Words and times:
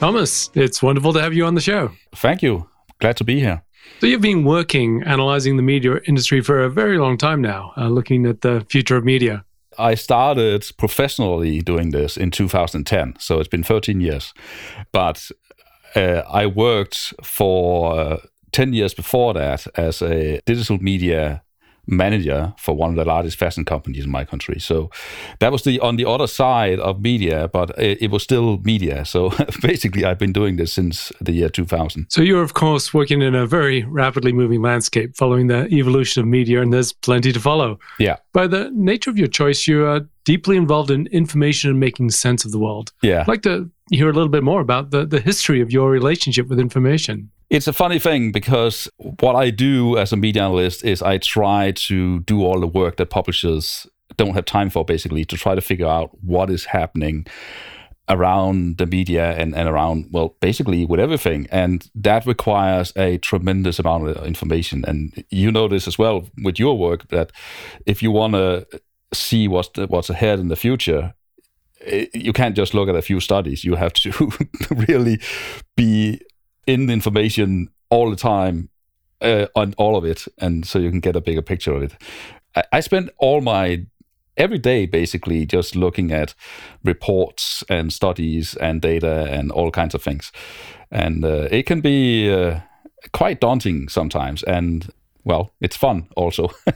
Thomas, 0.00 0.50
it's 0.54 0.82
wonderful 0.82 1.12
to 1.12 1.20
have 1.20 1.32
you 1.32 1.46
on 1.46 1.54
the 1.54 1.60
show. 1.60 1.90
Thank 2.16 2.42
you. 2.42 2.68
Glad 3.00 3.16
to 3.16 3.24
be 3.24 3.40
here. 3.40 3.62
So, 4.00 4.06
you've 4.06 4.20
been 4.20 4.44
working 4.44 5.02
analyzing 5.04 5.56
the 5.56 5.62
media 5.62 6.00
industry 6.06 6.40
for 6.40 6.62
a 6.62 6.70
very 6.70 6.98
long 6.98 7.16
time 7.16 7.40
now, 7.40 7.72
uh, 7.76 7.88
looking 7.88 8.26
at 8.26 8.40
the 8.40 8.66
future 8.68 8.96
of 8.96 9.04
media. 9.04 9.44
I 9.78 9.94
started 9.94 10.66
professionally 10.78 11.60
doing 11.60 11.90
this 11.90 12.16
in 12.16 12.30
2010, 12.30 13.14
so 13.18 13.40
it's 13.40 13.48
been 13.48 13.62
13 13.62 14.00
years. 14.00 14.34
But 14.92 15.30
uh, 15.94 16.22
I 16.28 16.46
worked 16.46 17.14
for 17.22 17.98
uh, 17.98 18.16
10 18.52 18.72
years 18.72 18.94
before 18.94 19.34
that 19.34 19.66
as 19.76 20.02
a 20.02 20.40
digital 20.46 20.78
media 20.78 21.42
manager 21.86 22.54
for 22.58 22.74
one 22.74 22.90
of 22.90 22.96
the 22.96 23.04
largest 23.04 23.38
fashion 23.38 23.64
companies 23.64 24.04
in 24.04 24.10
my 24.10 24.24
country. 24.24 24.58
So 24.60 24.90
that 25.40 25.52
was 25.52 25.62
the 25.62 25.80
on 25.80 25.96
the 25.96 26.08
other 26.08 26.26
side 26.26 26.80
of 26.80 27.00
media, 27.00 27.48
but 27.48 27.70
it, 27.78 28.02
it 28.02 28.10
was 28.10 28.22
still 28.22 28.58
media. 28.58 29.04
So 29.04 29.32
basically, 29.62 30.04
I've 30.04 30.18
been 30.18 30.32
doing 30.32 30.56
this 30.56 30.72
since 30.72 31.12
the 31.20 31.32
year 31.32 31.48
2000. 31.48 32.06
So 32.08 32.22
you're 32.22 32.42
of 32.42 32.54
course 32.54 32.94
working 32.94 33.22
in 33.22 33.34
a 33.34 33.46
very 33.46 33.84
rapidly 33.84 34.32
moving 34.32 34.62
landscape, 34.62 35.16
following 35.16 35.48
the 35.48 35.66
evolution 35.68 36.22
of 36.22 36.28
media, 36.28 36.62
and 36.62 36.72
there's 36.72 36.92
plenty 36.92 37.32
to 37.32 37.40
follow. 37.40 37.78
Yeah. 37.98 38.16
By 38.32 38.46
the 38.46 38.70
nature 38.74 39.10
of 39.10 39.18
your 39.18 39.28
choice, 39.28 39.66
you 39.66 39.86
are 39.86 40.00
deeply 40.24 40.56
involved 40.56 40.90
in 40.90 41.06
information 41.08 41.70
and 41.70 41.78
making 41.78 42.10
sense 42.10 42.44
of 42.44 42.52
the 42.52 42.58
world. 42.58 42.92
Yeah. 43.02 43.20
I'd 43.20 43.28
like 43.28 43.42
to 43.42 43.70
hear 43.90 44.08
a 44.08 44.12
little 44.12 44.28
bit 44.28 44.42
more 44.42 44.60
about 44.60 44.90
the, 44.90 45.04
the 45.04 45.20
history 45.20 45.60
of 45.60 45.70
your 45.70 45.90
relationship 45.90 46.48
with 46.48 46.58
information. 46.58 47.30
It's 47.50 47.66
a 47.66 47.72
funny 47.72 47.98
thing 47.98 48.32
because 48.32 48.88
what 48.98 49.36
I 49.36 49.50
do 49.50 49.98
as 49.98 50.12
a 50.12 50.16
media 50.16 50.44
analyst 50.44 50.84
is 50.84 51.02
I 51.02 51.18
try 51.18 51.72
to 51.72 52.20
do 52.20 52.42
all 52.42 52.60
the 52.60 52.66
work 52.66 52.96
that 52.96 53.10
publishers 53.10 53.86
don't 54.16 54.34
have 54.34 54.44
time 54.44 54.70
for, 54.70 54.84
basically, 54.84 55.24
to 55.26 55.36
try 55.36 55.54
to 55.54 55.60
figure 55.60 55.86
out 55.86 56.10
what 56.22 56.50
is 56.50 56.66
happening 56.66 57.26
around 58.08 58.76
the 58.78 58.86
media 58.86 59.32
and, 59.32 59.54
and 59.54 59.68
around, 59.68 60.06
well, 60.10 60.36
basically 60.40 60.84
with 60.84 61.00
everything. 61.00 61.46
And 61.50 61.88
that 61.94 62.26
requires 62.26 62.92
a 62.96 63.18
tremendous 63.18 63.78
amount 63.78 64.08
of 64.08 64.26
information. 64.26 64.84
And 64.86 65.24
you 65.30 65.50
know 65.50 65.68
this 65.68 65.88
as 65.88 65.98
well 65.98 66.28
with 66.42 66.58
your 66.58 66.78
work 66.78 67.08
that 67.08 67.32
if 67.86 68.02
you 68.02 68.10
want 68.10 68.34
to 68.34 68.66
see 69.12 69.48
what's, 69.48 69.70
what's 69.88 70.10
ahead 70.10 70.38
in 70.38 70.48
the 70.48 70.56
future, 70.56 71.14
eh, 71.80 72.06
you 72.12 72.32
can't 72.32 72.56
just 72.56 72.74
look 72.74 72.88
at 72.88 72.96
a 72.96 73.02
few 73.02 73.20
studies. 73.20 73.64
You 73.64 73.76
have 73.76 73.94
to 73.94 74.30
really 74.70 75.18
be 75.76 76.20
in 76.66 76.86
the 76.86 76.92
information 76.92 77.68
all 77.90 78.10
the 78.10 78.16
time 78.16 78.68
uh, 79.20 79.46
on 79.54 79.74
all 79.78 79.96
of 79.96 80.04
it, 80.04 80.26
and 80.38 80.66
so 80.66 80.78
you 80.78 80.90
can 80.90 81.00
get 81.00 81.16
a 81.16 81.20
bigger 81.20 81.42
picture 81.42 81.74
of 81.74 81.82
it. 81.82 81.94
I, 82.54 82.64
I 82.72 82.80
spend 82.80 83.10
all 83.18 83.40
my 83.40 83.86
every 84.36 84.58
day 84.58 84.84
basically 84.86 85.46
just 85.46 85.76
looking 85.76 86.10
at 86.10 86.34
reports 86.82 87.62
and 87.68 87.92
studies 87.92 88.56
and 88.56 88.82
data 88.82 89.28
and 89.30 89.52
all 89.52 89.70
kinds 89.70 89.94
of 89.94 90.02
things, 90.02 90.32
and 90.90 91.24
uh, 91.24 91.48
it 91.50 91.64
can 91.64 91.80
be 91.80 92.32
uh, 92.32 92.60
quite 93.12 93.40
daunting 93.40 93.88
sometimes. 93.88 94.42
And 94.42 94.90
well, 95.24 95.52
it's 95.60 95.76
fun 95.76 96.08
also. 96.16 96.50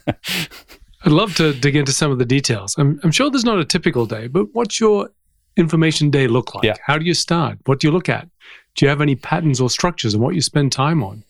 I'd 1.04 1.12
love 1.12 1.36
to 1.36 1.52
dig 1.52 1.76
into 1.76 1.92
some 1.92 2.10
of 2.10 2.18
the 2.18 2.24
details. 2.24 2.74
I'm, 2.76 2.98
I'm 3.04 3.12
sure 3.12 3.30
there's 3.30 3.44
not 3.44 3.60
a 3.60 3.64
typical 3.64 4.04
day, 4.04 4.26
but 4.26 4.46
what's 4.52 4.80
your 4.80 5.10
information 5.56 6.10
day 6.10 6.26
look 6.28 6.54
like? 6.54 6.64
Yeah. 6.64 6.74
How 6.84 6.98
do 6.98 7.04
you 7.04 7.14
start? 7.14 7.58
What 7.64 7.80
do 7.80 7.86
you 7.86 7.92
look 7.92 8.08
at? 8.08 8.28
Do 8.74 8.84
you 8.84 8.88
have 8.88 9.00
any 9.00 9.16
patterns 9.16 9.60
or 9.60 9.70
structures 9.70 10.14
and 10.14 10.22
what 10.22 10.34
you 10.34 10.40
spend 10.40 10.72
time 10.72 11.02
on? 11.02 11.24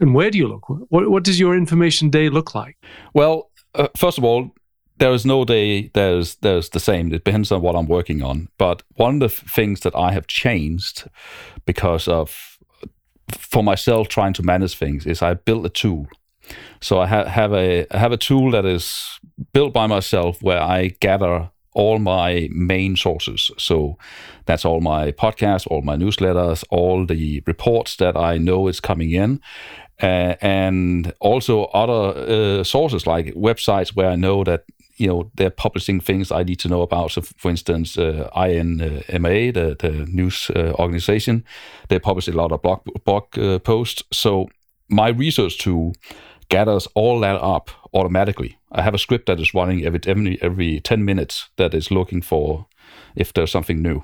And 0.00 0.14
where 0.14 0.30
do 0.30 0.38
you 0.38 0.48
look? 0.48 0.68
What, 0.68 1.10
what 1.10 1.24
does 1.24 1.38
your 1.38 1.56
information 1.56 2.10
day 2.10 2.30
look 2.30 2.54
like? 2.54 2.76
Well, 3.14 3.50
uh, 3.74 3.88
first 3.96 4.18
of 4.18 4.24
all, 4.24 4.50
there 4.98 5.12
is 5.12 5.24
no 5.24 5.44
day 5.44 5.90
there's 5.94 6.36
there's 6.36 6.68
the 6.70 6.80
same. 6.80 7.08
It 7.08 7.24
depends 7.24 7.50
on 7.50 7.62
what 7.62 7.74
I'm 7.74 7.86
working 7.86 8.22
on. 8.22 8.48
But 8.58 8.82
one 8.96 9.14
of 9.14 9.20
the 9.20 9.28
things 9.28 9.80
that 9.80 9.96
I 9.96 10.12
have 10.12 10.26
changed 10.26 11.08
because 11.64 12.06
of 12.06 12.58
for 13.30 13.62
myself 13.62 14.08
trying 14.08 14.34
to 14.34 14.42
manage 14.42 14.76
things 14.76 15.06
is 15.06 15.22
I 15.22 15.34
built 15.34 15.64
a 15.64 15.70
tool. 15.70 16.06
So 16.80 17.00
I 17.00 17.06
ha- 17.06 17.24
have 17.24 17.52
a 17.52 17.86
I 17.90 17.98
have 17.98 18.12
a 18.12 18.16
tool 18.16 18.50
that 18.50 18.64
is 18.64 19.18
built 19.52 19.72
by 19.72 19.86
myself 19.86 20.42
where 20.42 20.60
I 20.60 20.88
gather 21.00 21.50
all 21.80 21.98
my 21.98 22.48
main 22.52 22.94
sources. 22.96 23.50
So 23.56 23.96
that's 24.44 24.66
all 24.66 24.80
my 24.80 25.12
podcasts, 25.12 25.66
all 25.70 25.82
my 25.82 25.96
newsletters, 25.96 26.62
all 26.70 27.06
the 27.06 27.42
reports 27.46 27.96
that 27.96 28.16
I 28.16 28.38
know 28.38 28.68
is 28.68 28.80
coming 28.80 29.12
in. 29.12 29.40
Uh, 30.02 30.34
and 30.40 31.12
also 31.20 31.64
other 31.82 32.60
uh, 32.60 32.64
sources 32.64 33.06
like 33.06 33.34
websites 33.34 33.96
where 33.96 34.10
I 34.10 34.16
know 34.16 34.44
that 34.44 34.64
you 34.96 35.06
know 35.08 35.30
they're 35.36 35.56
publishing 35.64 36.00
things 36.02 36.30
I 36.30 36.42
need 36.42 36.60
to 36.60 36.68
know 36.68 36.82
about. 36.82 37.10
So, 37.12 37.22
for 37.22 37.50
instance, 37.50 37.98
uh, 37.98 38.28
INMA, 38.36 39.52
the, 39.52 39.76
the 39.78 40.06
news 40.06 40.50
uh, 40.50 40.72
organization, 40.78 41.44
they 41.88 41.98
publish 41.98 42.28
a 42.28 42.32
lot 42.32 42.52
of 42.52 42.60
blog 42.62 42.80
blog 43.04 43.38
uh, 43.38 43.58
posts. 43.58 44.02
So 44.12 44.48
my 44.88 45.08
research 45.08 45.58
tool 45.58 45.92
gathers 46.50 46.86
all 46.94 47.20
that 47.20 47.36
up 47.36 47.70
automatically. 47.94 48.58
I 48.70 48.82
have 48.82 48.94
a 48.94 48.98
script 48.98 49.26
that 49.26 49.40
is 49.40 49.54
running 49.54 49.84
every 49.84 50.00
every, 50.06 50.42
every 50.42 50.80
10 50.80 51.04
minutes 51.04 51.48
that 51.56 51.72
is 51.74 51.90
looking 51.90 52.20
for 52.20 52.66
if 53.16 53.32
there's 53.32 53.50
something 53.50 53.80
new. 53.80 54.02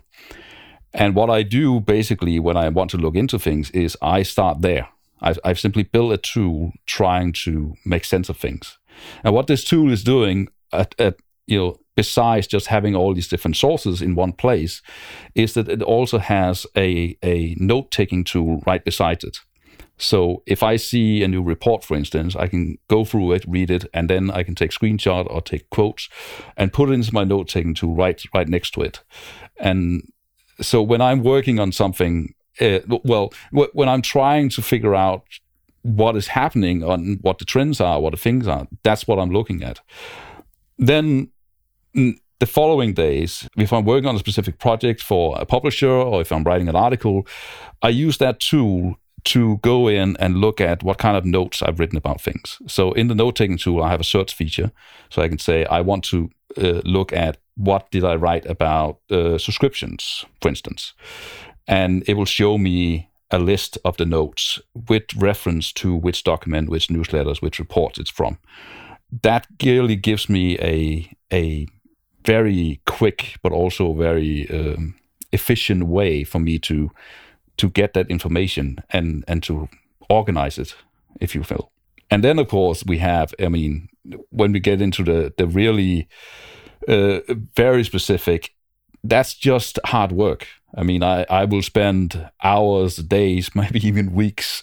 And 0.94 1.14
what 1.14 1.28
I 1.28 1.42
do 1.42 1.80
basically 1.80 2.38
when 2.40 2.56
I 2.56 2.70
want 2.70 2.90
to 2.92 2.96
look 2.96 3.14
into 3.14 3.38
things 3.38 3.70
is 3.72 3.96
I 4.00 4.22
start 4.22 4.62
there. 4.62 4.88
I've, 5.20 5.38
I've 5.44 5.60
simply 5.60 5.82
built 5.82 6.12
a 6.12 6.18
tool 6.18 6.72
trying 6.86 7.32
to 7.44 7.74
make 7.84 8.04
sense 8.04 8.28
of 8.28 8.36
things. 8.36 8.78
And 9.22 9.34
what 9.34 9.46
this 9.46 9.64
tool 9.64 9.92
is 9.92 10.02
doing, 10.02 10.48
at, 10.72 10.94
at 10.98 11.16
you 11.46 11.58
know, 11.58 11.76
besides 11.94 12.46
just 12.46 12.66
having 12.68 12.94
all 12.94 13.14
these 13.14 13.28
different 13.28 13.56
sources 13.56 14.02
in 14.02 14.14
one 14.14 14.32
place, 14.32 14.82
is 15.34 15.54
that 15.54 15.68
it 15.68 15.82
also 15.82 16.18
has 16.18 16.66
a, 16.76 17.16
a 17.22 17.56
note 17.58 17.90
taking 17.90 18.24
tool 18.24 18.62
right 18.66 18.84
beside 18.84 19.24
it. 19.24 19.38
So 19.98 20.42
if 20.46 20.62
I 20.62 20.76
see 20.76 21.22
a 21.22 21.28
new 21.28 21.42
report, 21.42 21.82
for 21.82 21.96
instance, 21.96 22.36
I 22.36 22.48
can 22.48 22.78
go 22.88 23.04
through 23.04 23.32
it, 23.32 23.44
read 23.48 23.70
it, 23.70 23.86
and 23.94 24.10
then 24.10 24.30
I 24.30 24.42
can 24.42 24.54
take 24.54 24.70
screenshot 24.70 25.26
or 25.30 25.40
take 25.40 25.70
quotes 25.70 26.08
and 26.56 26.72
put 26.72 26.90
it 26.90 26.92
into 26.92 27.14
my 27.14 27.24
note 27.24 27.48
taking 27.48 27.74
tool 27.74 27.94
right 27.94 28.22
right 28.34 28.48
next 28.48 28.72
to 28.72 28.82
it. 28.82 29.02
And 29.58 30.12
so 30.60 30.82
when 30.82 31.00
I'm 31.00 31.22
working 31.22 31.58
on 31.58 31.72
something, 31.72 32.34
uh, 32.60 32.80
well, 33.04 33.32
when 33.50 33.88
I'm 33.88 34.02
trying 34.02 34.50
to 34.50 34.62
figure 34.62 34.94
out 34.94 35.24
what 35.82 36.16
is 36.16 36.28
happening 36.28 36.82
on 36.82 37.18
what 37.22 37.38
the 37.38 37.44
trends 37.44 37.80
are, 37.80 38.00
what 38.00 38.10
the 38.10 38.18
things 38.18 38.48
are, 38.48 38.66
that's 38.82 39.06
what 39.06 39.18
I'm 39.18 39.30
looking 39.30 39.62
at. 39.62 39.80
Then 40.78 41.30
the 41.94 42.46
following 42.46 42.92
days, 42.92 43.48
if 43.56 43.72
I'm 43.72 43.84
working 43.84 44.08
on 44.08 44.16
a 44.16 44.18
specific 44.18 44.58
project 44.58 45.00
for 45.00 45.38
a 45.38 45.46
publisher 45.46 45.90
or 45.90 46.20
if 46.20 46.32
I'm 46.32 46.44
writing 46.44 46.68
an 46.68 46.76
article, 46.76 47.26
I 47.82 47.88
use 47.88 48.18
that 48.18 48.40
tool 48.40 48.98
to 49.26 49.58
go 49.58 49.88
in 49.88 50.16
and 50.18 50.36
look 50.36 50.60
at 50.60 50.82
what 50.82 50.98
kind 50.98 51.16
of 51.16 51.24
notes 51.24 51.62
I've 51.62 51.78
written 51.78 51.98
about 51.98 52.20
things. 52.20 52.58
So 52.66 52.92
in 52.92 53.08
the 53.08 53.14
note 53.14 53.36
taking 53.36 53.58
tool, 53.58 53.82
I 53.82 53.90
have 53.90 54.00
a 54.00 54.04
search 54.04 54.34
feature. 54.34 54.70
So 55.10 55.22
I 55.22 55.28
can 55.28 55.38
say, 55.38 55.64
I 55.66 55.80
want 55.80 56.04
to 56.04 56.30
uh, 56.56 56.80
look 56.84 57.12
at 57.12 57.38
what 57.56 57.90
did 57.90 58.04
I 58.04 58.14
write 58.14 58.46
about 58.46 58.98
uh, 59.10 59.38
subscriptions, 59.38 60.24
for 60.40 60.48
instance. 60.48 60.94
And 61.66 62.04
it 62.06 62.14
will 62.14 62.26
show 62.26 62.58
me 62.58 63.08
a 63.30 63.38
list 63.38 63.78
of 63.84 63.96
the 63.96 64.06
notes 64.06 64.60
with 64.88 65.02
reference 65.16 65.72
to 65.72 65.94
which 65.94 66.22
document, 66.22 66.68
which 66.68 66.88
newsletters, 66.88 67.42
which 67.42 67.58
reports 67.58 67.98
it's 67.98 68.10
from. 68.10 68.38
That 69.22 69.46
really 69.62 69.96
gives 69.96 70.28
me 70.28 70.56
a, 70.60 71.10
a 71.32 71.66
very 72.24 72.80
quick, 72.86 73.36
but 73.42 73.52
also 73.52 73.92
very 73.94 74.48
um, 74.50 74.94
efficient 75.32 75.86
way 75.86 76.24
for 76.24 76.38
me 76.38 76.58
to 76.60 76.90
to 77.56 77.70
get 77.70 77.94
that 77.94 78.10
information 78.10 78.78
and 78.90 79.24
and 79.28 79.42
to 79.44 79.68
organize 80.08 80.58
it, 80.58 80.74
if 81.20 81.34
you 81.34 81.44
will. 81.50 81.70
And 82.10 82.22
then, 82.22 82.38
of 82.38 82.48
course, 82.48 82.84
we 82.86 82.98
have. 82.98 83.34
I 83.40 83.48
mean, 83.48 83.88
when 84.30 84.52
we 84.52 84.60
get 84.60 84.80
into 84.80 85.02
the 85.02 85.32
the 85.36 85.46
really 85.46 86.08
uh, 86.88 87.20
very 87.54 87.84
specific, 87.84 88.54
that's 89.02 89.34
just 89.34 89.78
hard 89.86 90.12
work. 90.12 90.46
I 90.76 90.82
mean, 90.82 91.02
I, 91.02 91.24
I 91.30 91.44
will 91.46 91.62
spend 91.62 92.30
hours, 92.42 92.96
days, 92.96 93.50
maybe 93.54 93.86
even 93.86 94.14
weeks 94.14 94.62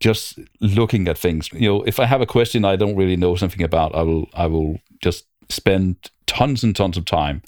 just 0.00 0.38
looking 0.60 1.08
at 1.08 1.18
things. 1.18 1.50
You 1.52 1.68
know, 1.68 1.82
if 1.84 2.00
I 2.00 2.06
have 2.06 2.20
a 2.20 2.26
question 2.26 2.64
I 2.64 2.76
don't 2.76 2.96
really 2.96 3.16
know 3.16 3.36
something 3.36 3.62
about, 3.62 3.94
I 3.94 4.02
will 4.02 4.28
I 4.34 4.46
will 4.46 4.78
just 5.00 5.26
spend 5.48 6.10
tons 6.26 6.64
and 6.64 6.74
tons 6.74 6.96
of 6.96 7.04
time 7.04 7.42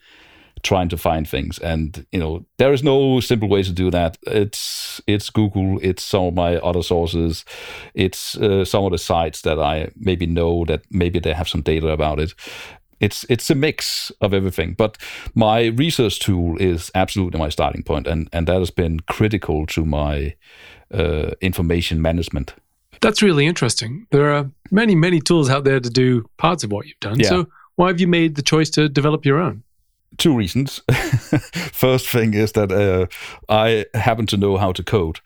trying 0.65 0.89
to 0.89 0.97
find 0.97 1.29
things. 1.29 1.59
And 1.59 2.07
you 2.11 2.19
know 2.19 2.45
there 2.57 2.73
is 2.73 2.83
no 2.83 3.21
simple 3.21 3.49
way 3.49 3.63
to 3.63 3.73
do 3.73 3.91
that. 3.91 4.19
It's 4.27 5.01
it's 5.07 5.31
google 5.31 5.79
it's 5.83 6.03
some 6.03 6.25
of 6.25 6.35
my 6.35 6.57
other 6.57 6.83
sources 6.83 7.45
it's 7.95 8.37
uh, 8.37 8.65
some 8.65 8.85
of 8.85 8.93
the 8.93 8.99
sites 8.99 9.43
that 9.43 9.59
i 9.59 9.91
maybe 9.97 10.27
know 10.27 10.65
that 10.65 10.83
maybe 10.91 11.21
they 11.21 11.33
have 11.33 11.49
some 11.49 11.63
data 11.63 11.89
about 11.89 12.19
it. 12.19 12.35
It's 13.01 13.27
it's 13.29 13.51
a 13.51 13.55
mix 13.55 14.13
of 14.21 14.33
everything. 14.33 14.75
But 14.75 14.97
my 15.35 15.67
research 15.67 16.19
tool 16.21 16.57
is 16.61 16.91
absolutely 16.95 17.39
my 17.39 17.51
starting 17.51 17.83
point 17.83 18.07
and 18.07 18.29
and 18.33 18.47
that 18.47 18.59
has 18.59 18.71
been 18.71 19.01
critical 19.01 19.67
to 19.67 19.85
my 19.85 20.35
uh, 20.93 21.31
information 21.41 22.01
management. 22.01 22.55
That's 23.01 23.23
really 23.23 23.47
interesting. 23.47 24.07
There 24.11 24.31
are 24.31 24.51
many 24.71 24.95
many 24.95 25.21
tools 25.21 25.51
out 25.51 25.65
there 25.65 25.81
to 25.81 25.91
do 25.91 26.25
parts 26.37 26.65
of 26.65 26.71
what 26.71 26.87
you've 26.87 27.01
done. 27.01 27.19
Yeah. 27.19 27.29
so 27.29 27.47
why 27.77 27.89
have 27.89 28.01
you 28.01 28.09
made 28.09 28.37
the 28.37 28.43
choice 28.43 28.71
to 28.71 28.89
develop 28.89 29.27
your 29.27 29.39
own 29.41 29.65
two 30.19 30.37
reasons. 30.37 30.81
First 31.73 32.09
thing 32.09 32.35
is 32.35 32.53
that 32.53 32.73
uh, 32.73 33.07
I 33.49 33.87
happen 33.95 34.27
to 34.27 34.37
know 34.37 34.57
how 34.57 34.73
to 34.73 34.83
code, 34.83 35.21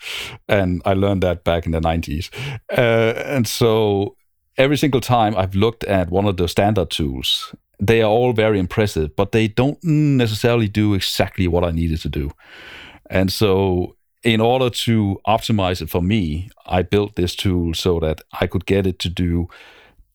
and 0.49 0.83
I 0.85 0.95
learned 0.95 1.23
that 1.23 1.45
back 1.45 1.67
in 1.67 1.73
the 1.73 1.81
90s. 1.81 2.31
Uh, 2.71 3.15
and 3.25 3.47
so 3.47 4.17
every 4.57 4.77
single 4.77 5.01
time 5.01 5.37
I've 5.37 5.55
looked 5.55 5.85
at 5.85 6.11
one 6.11 6.27
of 6.27 6.37
the 6.37 6.49
standard 6.49 6.91
tools, 6.91 7.55
they 7.81 8.03
are 8.03 8.11
all 8.11 8.33
very 8.33 8.59
impressive, 8.59 9.15
but 9.17 9.33
they 9.33 9.49
don't 9.49 9.83
necessarily 9.83 10.69
do 10.69 10.95
exactly 10.95 11.47
what 11.47 11.65
I 11.65 11.71
needed 11.71 12.01
to 12.01 12.09
do. 12.09 12.31
And 13.09 13.33
so, 13.33 13.97
in 14.25 14.41
order 14.41 14.69
to 14.69 15.21
optimize 15.27 15.81
it 15.81 15.89
for 15.89 16.03
me, 16.03 16.51
I 16.67 16.83
built 16.83 17.15
this 17.15 17.37
tool 17.37 17.73
so 17.75 18.01
that 18.01 18.21
I 18.41 18.47
could 18.47 18.67
get 18.67 18.87
it 18.87 18.99
to 19.01 19.09
do 19.09 19.49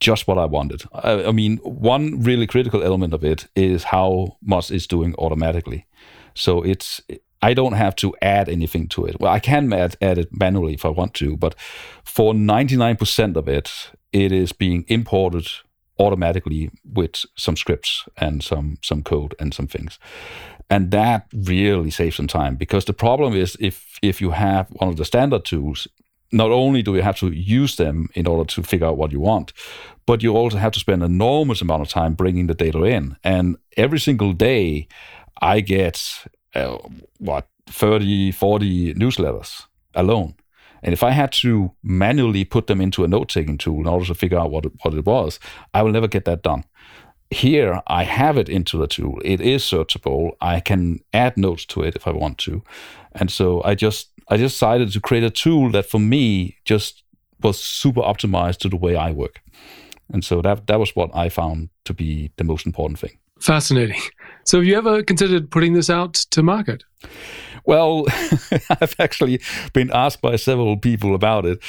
just 0.04 0.28
what 0.28 0.38
I 0.38 0.46
wanted. 0.46 0.84
I, 0.94 1.26
I, 1.26 1.32
mean, 1.32 1.58
one 1.64 2.22
really 2.24 2.48
critical 2.48 2.84
element 2.84 3.14
of 3.14 3.24
it 3.24 3.48
is 3.56 3.86
how 3.86 4.38
much 4.42 4.72
it's 4.72 4.88
doing 4.88 5.16
automatically. 5.18 5.86
So 6.36 6.62
it's 6.62 7.02
I 7.42 7.54
don't 7.54 7.74
have 7.74 7.96
to 7.96 8.16
add 8.22 8.50
anything 8.50 8.88
to 8.90 9.06
it. 9.06 9.20
Well, 9.20 9.32
I 9.32 9.40
can 9.40 9.74
add, 9.74 9.96
add 10.02 10.18
it 10.18 10.30
manually 10.32 10.74
if 10.74 10.86
I 10.86 10.90
want 10.90 11.14
to, 11.16 11.36
but 11.38 11.56
for 12.04 12.34
99% 12.34 13.36
of 13.36 13.48
it, 13.48 13.92
it 14.12 14.32
is 14.32 14.54
being 14.54 14.86
imported 14.88 15.48
automatically 16.00 16.70
with 16.84 17.26
some 17.36 17.56
scripts 17.56 18.06
and 18.18 18.44
some 18.44 18.78
some 18.82 19.04
code 19.04 19.36
and 19.40 19.54
some 19.54 19.68
things 19.68 20.00
and 20.70 20.90
that 20.90 21.28
really 21.34 21.92
saves 21.92 22.16
some 22.16 22.28
time 22.28 22.56
because 22.56 22.86
the 22.86 22.94
problem 22.94 23.36
is 23.36 23.56
if 23.60 24.00
if 24.02 24.22
you 24.22 24.32
have 24.32 24.68
one 24.72 24.90
of 24.90 24.98
the 24.98 25.06
standard 25.06 25.46
tools 25.46 25.88
not 26.34 26.52
only 26.52 26.82
do 26.82 26.96
you 26.96 27.02
have 27.02 27.18
to 27.18 27.28
use 27.32 27.76
them 27.76 28.10
in 28.14 28.28
order 28.28 28.46
to 28.46 28.64
figure 28.64 28.88
out 28.88 28.98
what 28.98 29.12
you 29.12 29.20
want 29.20 29.54
but 30.06 30.22
you 30.22 30.36
also 30.36 30.58
have 30.58 30.72
to 30.72 30.80
spend 30.80 31.04
an 31.04 31.12
enormous 31.12 31.62
amount 31.62 31.82
of 31.82 31.88
time 31.88 32.14
bringing 32.14 32.48
the 32.48 32.54
data 32.54 32.84
in 32.84 33.16
and 33.24 33.58
every 33.78 34.00
single 34.00 34.34
day 34.34 34.88
i 35.42 35.60
get 35.60 36.28
uh, 36.56 36.78
what 37.20 37.48
30 37.68 38.32
40 38.32 38.94
newsletters 38.96 39.66
alone 39.96 40.36
and 40.84 40.92
if 40.92 41.02
I 41.02 41.12
had 41.12 41.32
to 41.44 41.72
manually 41.82 42.44
put 42.44 42.68
them 42.68 42.82
into 42.82 43.06
a 43.06 43.08
note 43.08 43.30
taking 43.30 43.58
tool 43.58 43.80
in 43.80 43.88
order 43.88 44.06
to 44.06 44.14
figure 44.14 44.38
out 44.38 44.52
what 44.52 44.66
what 44.84 44.94
it 44.94 45.06
was, 45.06 45.40
I 45.74 45.82
will 45.82 45.94
never 45.94 46.10
get 46.10 46.26
that 46.26 46.44
done. 46.44 46.66
Here, 47.30 47.82
I 47.88 48.04
have 48.04 48.38
it 48.38 48.50
into 48.50 48.78
the 48.78 48.88
tool. 48.88 49.20
It 49.26 49.42
is 49.42 49.64
searchable. 49.64 50.32
I 50.40 50.60
can 50.60 51.00
add 51.14 51.36
notes 51.36 51.66
to 51.68 51.82
it 51.82 51.96
if 51.96 52.08
I 52.08 52.12
want 52.12 52.38
to. 52.40 52.64
And 53.14 53.32
so 53.32 53.64
I 53.64 53.76
just 53.76 54.10
I 54.30 54.38
just 54.38 54.56
decided 54.56 54.92
to 54.92 55.02
create 55.02 55.24
a 55.24 55.30
tool 55.30 55.72
that 55.72 55.86
for 55.86 56.00
me 56.00 56.58
just 56.66 57.04
was 57.42 57.60
super 57.60 58.02
optimized 58.02 58.60
to 58.60 58.70
the 58.70 58.78
way 58.78 58.96
I 58.96 59.12
work. 59.12 59.42
And 60.12 60.24
so 60.24 60.42
that 60.42 60.68
that 60.68 60.80
was 60.80 60.96
what 60.96 61.10
I 61.14 61.30
found 61.30 61.70
to 61.86 61.94
be 61.94 62.32
the 62.38 62.44
most 62.44 62.66
important 62.66 63.00
thing. 63.00 63.18
Fascinating. 63.40 64.00
So 64.46 64.58
have 64.58 64.66
you 64.66 64.78
ever 64.78 65.04
considered 65.04 65.50
putting 65.52 65.74
this 65.74 65.90
out 65.90 66.14
to 66.32 66.44
market? 66.44 66.84
Well, 67.66 68.06
I've 68.82 68.96
actually 69.00 69.42
been 69.74 69.90
asked 69.92 70.22
by 70.22 70.36
several 70.36 70.78
people 70.78 71.16
about 71.16 71.46
it. 71.46 71.62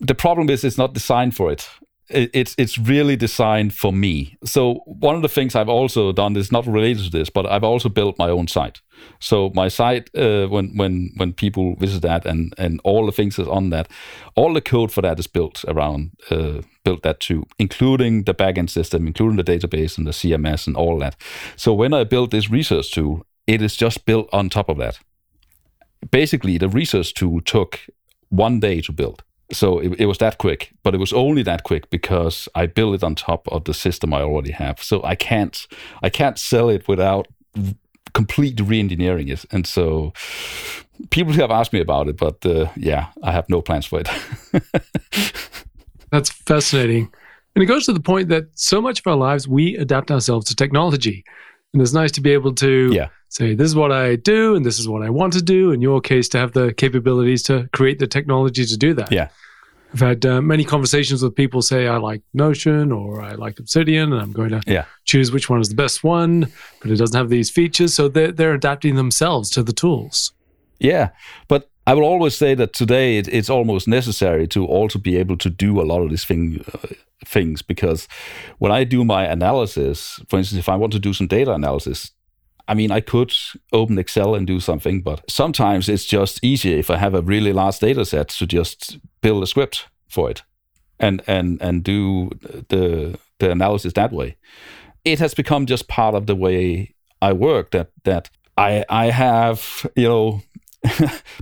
The 0.00 0.14
problem 0.14 0.50
is 0.50 0.64
it's 0.64 0.78
not 0.78 0.94
designed 0.94 1.34
for 1.34 1.50
it. 1.50 1.68
It's 2.08 2.54
it's 2.56 2.78
really 2.78 3.16
designed 3.16 3.74
for 3.74 3.92
me. 3.92 4.36
So 4.44 4.82
one 4.86 5.16
of 5.16 5.22
the 5.22 5.28
things 5.28 5.54
I've 5.54 5.68
also 5.68 6.12
done 6.12 6.36
is 6.36 6.52
not 6.52 6.66
related 6.66 7.04
to 7.04 7.10
this, 7.10 7.30
but 7.30 7.46
I've 7.46 7.64
also 7.64 7.88
built 7.88 8.18
my 8.18 8.30
own 8.30 8.46
site. 8.46 8.80
So 9.18 9.50
my 9.54 9.68
site, 9.68 10.08
uh, 10.14 10.46
when 10.46 10.76
when 10.76 11.12
when 11.16 11.32
people 11.32 11.74
visit 11.76 12.02
that 12.02 12.24
and 12.24 12.54
and 12.58 12.80
all 12.84 13.06
the 13.06 13.12
things 13.12 13.38
is 13.38 13.48
on 13.48 13.70
that, 13.70 13.88
all 14.36 14.54
the 14.54 14.60
code 14.60 14.92
for 14.92 15.02
that 15.02 15.18
is 15.18 15.26
built 15.26 15.64
around 15.66 16.10
uh, 16.30 16.62
built 16.84 17.02
that 17.02 17.18
too, 17.18 17.44
including 17.58 18.24
the 18.24 18.34
backend 18.34 18.70
system, 18.70 19.06
including 19.06 19.36
the 19.36 19.52
database 19.52 19.98
and 19.98 20.06
the 20.06 20.12
CMS 20.12 20.66
and 20.66 20.76
all 20.76 20.98
that. 21.00 21.16
So 21.56 21.74
when 21.74 21.92
I 21.92 22.04
built 22.04 22.30
this 22.30 22.50
research 22.50 22.92
tool, 22.92 23.26
it 23.46 23.60
is 23.62 23.74
just 23.74 24.04
built 24.04 24.28
on 24.32 24.48
top 24.48 24.68
of 24.68 24.78
that 24.78 24.98
basically 26.10 26.58
the 26.58 26.68
research 26.68 27.14
tool 27.14 27.40
took 27.40 27.80
one 28.28 28.60
day 28.60 28.80
to 28.80 28.92
build. 28.92 29.22
So 29.52 29.78
it, 29.78 30.00
it, 30.00 30.06
was 30.06 30.18
that 30.18 30.38
quick, 30.38 30.72
but 30.82 30.94
it 30.94 30.98
was 30.98 31.12
only 31.12 31.42
that 31.44 31.62
quick 31.62 31.88
because 31.90 32.48
I 32.54 32.66
built 32.66 32.96
it 32.96 33.04
on 33.04 33.14
top 33.14 33.46
of 33.48 33.64
the 33.64 33.74
system 33.74 34.12
I 34.12 34.22
already 34.22 34.52
have. 34.52 34.82
So 34.82 35.02
I 35.04 35.14
can't 35.14 35.66
I 36.02 36.10
can't 36.10 36.38
sell 36.38 36.68
it 36.68 36.88
without 36.88 37.28
complete 38.12 38.60
re-engineering 38.60 39.28
it. 39.28 39.44
And 39.52 39.66
so 39.66 40.12
people 41.10 41.32
have 41.34 41.50
asked 41.50 41.72
me 41.72 41.80
about 41.80 42.08
it, 42.08 42.16
but 42.16 42.44
uh, 42.44 42.68
yeah, 42.76 43.08
I 43.22 43.30
have 43.30 43.48
no 43.48 43.62
plans 43.62 43.86
for 43.86 44.00
it. 44.00 44.08
That's 46.10 46.30
fascinating. 46.30 47.12
And 47.54 47.62
it 47.62 47.66
goes 47.66 47.86
to 47.86 47.92
the 47.92 48.00
point 48.00 48.28
that 48.30 48.44
so 48.54 48.80
much 48.80 49.00
of 49.00 49.06
our 49.06 49.16
lives 49.16 49.46
we 49.46 49.76
adapt 49.76 50.10
ourselves 50.10 50.46
to 50.46 50.56
technology. 50.56 51.24
And 51.72 51.82
it's 51.82 51.92
nice 51.92 52.12
to 52.12 52.20
be 52.20 52.32
able 52.32 52.54
to 52.54 52.90
yeah 52.92 53.08
say, 53.36 53.54
this 53.54 53.66
is 53.66 53.76
what 53.76 53.92
I 53.92 54.16
do 54.16 54.56
and 54.56 54.64
this 54.64 54.78
is 54.78 54.88
what 54.88 55.02
I 55.02 55.10
want 55.10 55.34
to 55.34 55.42
do. 55.42 55.70
In 55.70 55.82
your 55.82 56.00
case, 56.00 56.28
to 56.30 56.38
have 56.38 56.52
the 56.52 56.72
capabilities 56.72 57.42
to 57.44 57.68
create 57.72 57.98
the 57.98 58.06
technology 58.06 58.64
to 58.64 58.76
do 58.76 58.94
that. 58.94 59.12
Yeah. 59.12 59.28
I've 59.92 60.00
had 60.00 60.26
uh, 60.26 60.42
many 60.42 60.64
conversations 60.64 61.22
with 61.22 61.34
people 61.34 61.62
say, 61.62 61.86
I 61.86 61.98
like 61.98 62.22
Notion 62.34 62.92
or 62.92 63.22
I 63.22 63.32
like 63.32 63.58
Obsidian 63.58 64.12
and 64.12 64.20
I'm 64.20 64.32
going 64.32 64.50
to 64.50 64.60
yeah. 64.66 64.84
choose 65.04 65.32
which 65.32 65.48
one 65.48 65.60
is 65.60 65.68
the 65.68 65.74
best 65.74 66.02
one, 66.02 66.52
but 66.82 66.90
it 66.90 66.96
doesn't 66.96 67.16
have 67.16 67.28
these 67.28 67.50
features. 67.50 67.94
So 67.94 68.08
they're, 68.08 68.32
they're 68.32 68.54
adapting 68.54 68.96
themselves 68.96 69.50
to 69.50 69.62
the 69.62 69.72
tools. 69.72 70.32
Yeah. 70.80 71.10
But 71.46 71.70
I 71.86 71.94
will 71.94 72.04
always 72.04 72.36
say 72.36 72.54
that 72.54 72.72
today 72.72 73.18
it, 73.18 73.28
it's 73.28 73.48
almost 73.48 73.86
necessary 73.86 74.48
to 74.48 74.66
also 74.66 74.98
be 74.98 75.16
able 75.16 75.36
to 75.38 75.50
do 75.50 75.80
a 75.80 75.84
lot 75.84 76.02
of 76.02 76.10
these 76.10 76.24
thing, 76.24 76.64
uh, 76.74 76.88
things 77.24 77.62
because 77.62 78.08
when 78.58 78.72
I 78.72 78.84
do 78.84 79.04
my 79.04 79.24
analysis, 79.24 80.20
for 80.28 80.38
instance, 80.38 80.58
if 80.58 80.68
I 80.68 80.76
want 80.76 80.92
to 80.94 80.98
do 80.98 81.12
some 81.12 81.28
data 81.28 81.52
analysis, 81.52 82.10
I 82.68 82.74
mean, 82.74 82.90
I 82.90 83.00
could 83.00 83.32
open 83.72 83.98
Excel 83.98 84.34
and 84.34 84.46
do 84.46 84.60
something, 84.60 85.02
but 85.02 85.30
sometimes 85.30 85.88
it's 85.88 86.04
just 86.04 86.42
easier 86.42 86.76
if 86.76 86.90
I 86.90 86.96
have 86.96 87.14
a 87.14 87.22
really 87.22 87.52
large 87.52 87.78
data 87.78 88.04
set 88.04 88.28
to 88.28 88.46
just 88.46 88.98
build 89.20 89.42
a 89.42 89.46
script 89.46 89.86
for 90.08 90.30
it 90.30 90.42
and 90.98 91.22
and 91.26 91.60
and 91.62 91.84
do 91.84 92.30
the 92.68 93.18
the 93.38 93.50
analysis 93.50 93.92
that 93.92 94.12
way. 94.12 94.36
It 95.04 95.18
has 95.20 95.34
become 95.34 95.66
just 95.66 95.88
part 95.88 96.14
of 96.14 96.26
the 96.26 96.34
way 96.34 96.94
I 97.22 97.32
work 97.32 97.70
that 97.70 97.90
that 98.04 98.30
I 98.56 98.84
I 98.88 99.10
have, 99.10 99.86
you 99.94 100.08
know, 100.08 100.42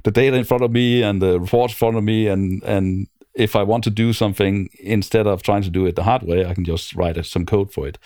the 0.03 0.11
data 0.11 0.37
in 0.37 0.45
front 0.45 0.65
of 0.65 0.71
me 0.71 1.03
and 1.03 1.23
the 1.23 1.41
reports 1.41 1.75
in 1.75 1.79
front 1.79 1.97
of 1.97 2.05
me 2.05 2.29
and 2.29 2.63
and 2.65 3.09
if 3.35 3.57
I 3.57 3.65
want 3.65 3.83
to 3.85 3.91
do 3.91 4.13
something 4.13 4.69
instead 4.79 5.27
of 5.27 5.43
trying 5.43 5.63
to 5.63 5.71
do 5.71 5.87
it 5.87 5.97
the 5.97 6.05
hard 6.05 6.23
way, 6.23 6.47
I 6.47 6.55
can 6.55 6.65
just 6.65 6.95
write 6.95 7.25
some 7.27 7.45
code 7.45 7.73
for 7.73 7.89
it, 7.89 7.99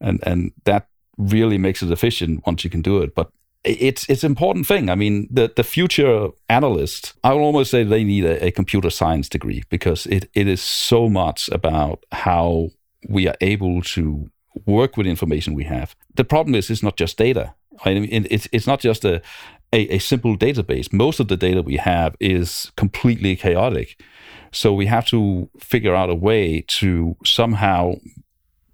and 0.00 0.20
and 0.22 0.52
that 0.64 0.89
really 1.20 1.58
makes 1.58 1.82
it 1.82 1.90
efficient 1.90 2.44
once 2.46 2.64
you 2.64 2.70
can 2.70 2.82
do 2.82 2.98
it. 2.98 3.14
But 3.14 3.30
it's 3.64 4.08
it's 4.08 4.24
important 4.24 4.66
thing. 4.66 4.88
I 4.88 4.94
mean, 4.94 5.28
the 5.30 5.52
the 5.54 5.64
future 5.64 6.28
analyst, 6.48 7.12
I 7.22 7.32
will 7.34 7.42
almost 7.42 7.70
say 7.70 7.84
they 7.84 8.04
need 8.04 8.24
a, 8.24 8.46
a, 8.46 8.50
computer 8.50 8.90
science 8.90 9.28
degree 9.28 9.64
because 9.68 10.06
it, 10.06 10.30
it 10.34 10.48
is 10.48 10.62
so 10.62 11.08
much 11.08 11.50
about 11.50 12.04
how 12.12 12.70
we 13.08 13.28
are 13.28 13.36
able 13.40 13.82
to 13.82 14.30
work 14.66 14.96
with 14.96 15.06
information 15.06 15.54
we 15.54 15.64
have. 15.64 15.94
The 16.14 16.24
problem 16.24 16.54
is 16.54 16.70
it's 16.70 16.82
not 16.82 16.96
just 16.96 17.18
data. 17.18 17.54
I 17.84 17.94
mean, 17.94 18.26
it's 18.30 18.48
it's 18.50 18.66
not 18.66 18.80
just 18.80 19.04
a, 19.04 19.20
a, 19.72 19.96
a 19.96 19.98
simple 19.98 20.38
database. 20.38 20.90
Most 20.92 21.20
of 21.20 21.28
the 21.28 21.36
data 21.36 21.60
we 21.60 21.76
have 21.76 22.16
is 22.18 22.72
completely 22.76 23.36
chaotic. 23.36 24.00
So 24.52 24.72
we 24.72 24.86
have 24.86 25.06
to 25.06 25.48
figure 25.58 25.94
out 25.94 26.10
a 26.10 26.14
way 26.14 26.64
to 26.80 27.16
somehow 27.24 27.94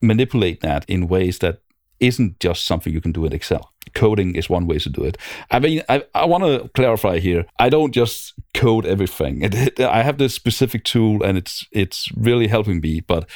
manipulate 0.01 0.61
that 0.61 0.85
in 0.89 1.09
ways 1.09 1.39
that 1.41 1.61
isn't 2.01 2.41
just 2.41 2.67
something 2.67 2.93
you 2.93 3.01
can 3.01 3.13
do 3.13 3.25
in 3.25 3.33
Excel. 3.33 3.73
Coding 3.95 4.35
is 4.35 4.51
one 4.51 4.67
way 4.67 4.79
to 4.79 4.91
do 4.91 5.05
it. 5.05 5.17
I 5.51 5.61
mean, 5.61 5.83
I, 5.89 6.05
I 6.15 6.27
want 6.27 6.45
to 6.45 6.69
clarify 6.75 7.19
here. 7.19 7.47
I 7.59 7.69
don't 7.69 7.93
just 7.93 8.35
code 8.55 8.85
everything. 8.85 9.43
It, 9.43 9.55
it, 9.55 9.81
I 9.81 10.03
have 10.03 10.19
this 10.19 10.35
specific 10.35 10.85
tool, 10.85 11.23
and 11.23 11.39
it's 11.39 11.67
it's 11.73 12.11
really 12.17 12.49
helping 12.49 12.81
me. 12.81 13.01
But 13.01 13.29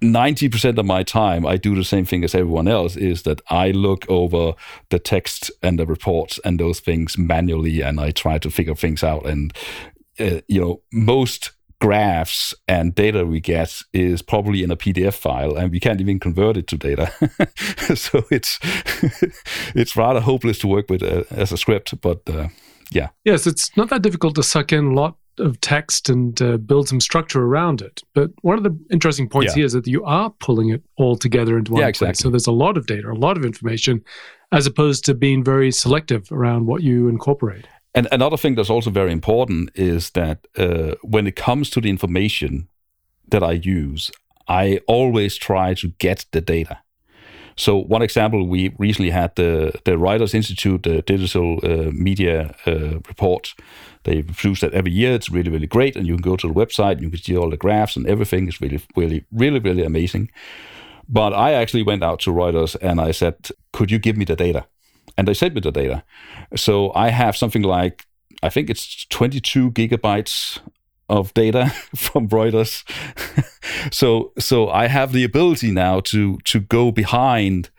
ninety 0.00 0.48
percent 0.48 0.78
of 0.78 0.86
my 0.86 1.02
time, 1.02 1.44
I 1.46 1.56
do 1.56 1.74
the 1.74 1.84
same 1.84 2.04
thing 2.04 2.24
as 2.24 2.34
everyone 2.34 2.68
else. 2.68 2.96
Is 2.96 3.22
that 3.22 3.40
I 3.50 3.72
look 3.72 4.08
over 4.08 4.54
the 4.90 4.98
text 4.98 5.50
and 5.62 5.78
the 5.78 5.86
reports 5.86 6.38
and 6.44 6.58
those 6.58 6.80
things 6.80 7.18
manually, 7.18 7.82
and 7.82 8.00
I 8.00 8.12
try 8.12 8.38
to 8.38 8.50
figure 8.50 8.74
things 8.74 9.02
out. 9.02 9.26
And 9.26 9.52
uh, 10.20 10.40
you 10.48 10.60
know, 10.60 10.82
most 10.92 11.52
graphs 11.80 12.54
and 12.66 12.94
data 12.94 13.24
we 13.24 13.40
get 13.40 13.82
is 13.92 14.22
probably 14.22 14.62
in 14.62 14.70
a 14.70 14.76
PDF 14.76 15.14
file, 15.14 15.56
and 15.56 15.70
we 15.70 15.80
can't 15.80 16.00
even 16.00 16.18
convert 16.18 16.56
it 16.56 16.66
to 16.68 16.76
data. 16.76 17.12
so 17.94 18.24
it's 18.30 18.58
it's 19.74 19.96
rather 19.96 20.20
hopeless 20.20 20.58
to 20.58 20.66
work 20.66 20.90
with 20.90 21.02
uh, 21.02 21.24
as 21.30 21.52
a 21.52 21.56
script. 21.56 22.00
But 22.00 22.28
uh, 22.28 22.48
yeah, 22.90 23.08
yes, 23.24 23.46
it's 23.46 23.76
not 23.76 23.90
that 23.90 24.02
difficult 24.02 24.34
to 24.36 24.42
suck 24.42 24.72
in 24.72 24.86
a 24.86 24.94
lot 24.94 25.16
of 25.38 25.60
text 25.60 26.08
and 26.08 26.40
uh, 26.42 26.56
build 26.56 26.88
some 26.88 27.00
structure 27.00 27.42
around 27.42 27.80
it. 27.80 28.02
But 28.12 28.30
one 28.42 28.58
of 28.58 28.64
the 28.64 28.76
interesting 28.90 29.28
points 29.28 29.52
yeah. 29.52 29.60
here 29.60 29.66
is 29.66 29.72
that 29.72 29.86
you 29.86 30.04
are 30.04 30.30
pulling 30.40 30.70
it 30.70 30.82
all 30.96 31.16
together 31.16 31.56
into 31.56 31.72
one 31.72 31.82
yeah, 31.82 31.92
place. 31.92 32.18
So 32.18 32.28
there's 32.28 32.48
a 32.48 32.52
lot 32.52 32.76
of 32.76 32.86
data, 32.86 33.10
a 33.10 33.12
lot 33.12 33.36
of 33.36 33.44
information, 33.44 34.04
as 34.50 34.66
opposed 34.66 35.04
to 35.04 35.14
being 35.14 35.44
very 35.44 35.70
selective 35.70 36.30
around 36.32 36.66
what 36.66 36.82
you 36.82 37.08
incorporate. 37.08 37.66
And 37.94 38.06
another 38.12 38.36
thing 38.36 38.54
that's 38.54 38.70
also 38.70 38.90
very 38.90 39.12
important 39.12 39.70
is 39.74 40.10
that 40.10 40.46
uh, 40.56 40.94
when 41.02 41.26
it 41.26 41.36
comes 41.36 41.70
to 41.70 41.80
the 41.80 41.88
information 41.88 42.68
that 43.30 43.42
I 43.42 43.52
use, 43.52 44.10
I 44.46 44.80
always 44.86 45.36
try 45.36 45.74
to 45.74 45.88
get 45.98 46.26
the 46.32 46.40
data. 46.40 46.78
So 47.56 47.76
one 47.76 48.02
example, 48.02 48.46
we 48.46 48.72
recently 48.78 49.10
had 49.10 49.34
the 49.34 49.72
the 49.84 49.96
Reuters 49.96 50.32
Institute 50.32 50.84
the 50.84 51.02
Digital 51.02 51.58
uh, 51.64 51.90
Media 51.92 52.54
uh, 52.66 53.00
report. 53.08 53.54
They 54.04 54.22
produce 54.22 54.60
that 54.60 54.74
every 54.74 54.92
year. 54.92 55.12
It's 55.14 55.28
really 55.28 55.50
really 55.50 55.66
great, 55.66 55.96
and 55.96 56.06
you 56.06 56.14
can 56.14 56.22
go 56.22 56.36
to 56.36 56.46
the 56.46 56.54
website. 56.54 56.92
And 56.92 57.02
you 57.02 57.10
can 57.10 57.18
see 57.18 57.36
all 57.36 57.50
the 57.50 57.56
graphs 57.56 57.96
and 57.96 58.06
everything. 58.06 58.46
It's 58.46 58.60
really 58.60 58.80
really 58.94 59.24
really 59.32 59.58
really 59.58 59.84
amazing. 59.84 60.30
But 61.08 61.32
I 61.32 61.52
actually 61.52 61.82
went 61.82 62.04
out 62.04 62.20
to 62.20 62.30
Reuters 62.30 62.76
and 62.80 63.00
I 63.00 63.12
said, 63.12 63.34
"Could 63.72 63.90
you 63.90 63.98
give 63.98 64.16
me 64.16 64.24
the 64.24 64.36
data?" 64.36 64.66
And 65.18 65.28
they 65.28 65.34
sent 65.34 65.54
me 65.54 65.60
the 65.60 65.70
data. 65.70 66.04
So 66.56 66.92
I 66.94 67.10
have 67.10 67.36
something 67.36 67.62
like 67.62 68.06
I 68.42 68.48
think 68.48 68.70
it's 68.70 69.04
22 69.06 69.72
gigabytes 69.72 70.60
of 71.08 71.34
data 71.34 71.68
from 71.94 72.28
Reuters. 72.28 72.84
so 73.92 74.32
so 74.38 74.70
I 74.70 74.86
have 74.86 75.12
the 75.12 75.24
ability 75.24 75.70
now 75.70 76.00
to 76.00 76.38
to 76.44 76.60
go 76.60 76.90
behind 76.90 77.70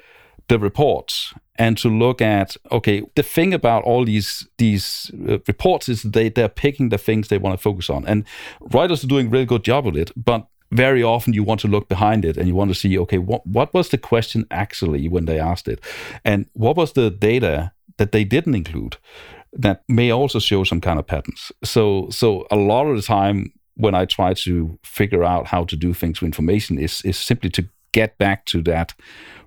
the 0.50 0.60
reports 0.60 1.34
and 1.60 1.78
to 1.78 1.90
look 1.90 2.22
at 2.22 2.58
okay 2.72 3.04
the 3.16 3.24
thing 3.24 3.54
about 3.54 3.84
all 3.84 4.04
these 4.04 4.48
these 4.58 5.12
uh, 5.28 5.38
reports 5.48 5.88
is 5.88 6.02
they 6.04 6.30
they're 6.30 6.50
picking 6.50 6.90
the 6.90 6.98
things 6.98 7.28
they 7.28 7.38
want 7.38 7.54
to 7.54 7.62
focus 7.62 7.90
on 7.90 8.06
and 8.08 8.26
Reuters 8.62 9.04
are 9.04 9.08
doing 9.08 9.28
a 9.28 9.30
really 9.30 9.46
good 9.46 9.64
job 9.64 9.86
with 9.86 9.96
it 9.96 10.12
but 10.16 10.48
very 10.72 11.04
often 11.04 11.34
you 11.34 11.44
want 11.44 11.60
to 11.60 11.68
look 11.68 11.88
behind 11.88 12.24
it 12.24 12.38
and 12.38 12.48
you 12.48 12.56
want 12.56 12.70
to 12.70 12.76
see 12.76 12.98
okay 12.98 13.18
what 13.18 13.46
what 13.46 13.74
was 13.74 13.90
the 13.90 13.98
question 13.98 14.46
actually 14.52 15.08
when 15.10 15.26
they 15.26 15.40
asked 15.40 15.68
it 15.68 15.80
and 16.24 16.46
what 16.54 16.76
was 16.76 16.94
the 16.94 17.10
data 17.10 17.72
that 17.98 18.12
they 18.12 18.24
didn't 18.24 18.56
include 18.56 18.98
that 19.54 19.84
may 19.88 20.12
also 20.12 20.40
show 20.40 20.64
some 20.64 20.82
kind 20.82 21.00
of 21.00 21.08
patterns. 21.08 21.52
So 21.64 22.08
so 22.10 22.48
a 22.52 22.56
lot 22.56 22.88
of 22.88 22.96
the 22.96 23.02
time 23.02 23.52
when 23.76 23.96
I 23.96 24.06
try 24.06 24.34
to 24.34 24.78
figure 24.84 25.24
out 25.24 25.48
how 25.48 25.64
to 25.66 25.76
do 25.76 25.94
things 25.94 26.22
with 26.22 26.28
information 26.28 26.78
is 26.78 27.02
is 27.04 27.18
simply 27.18 27.50
to 27.52 27.64
get 27.92 28.18
back 28.18 28.46
to 28.46 28.62
that 28.64 28.94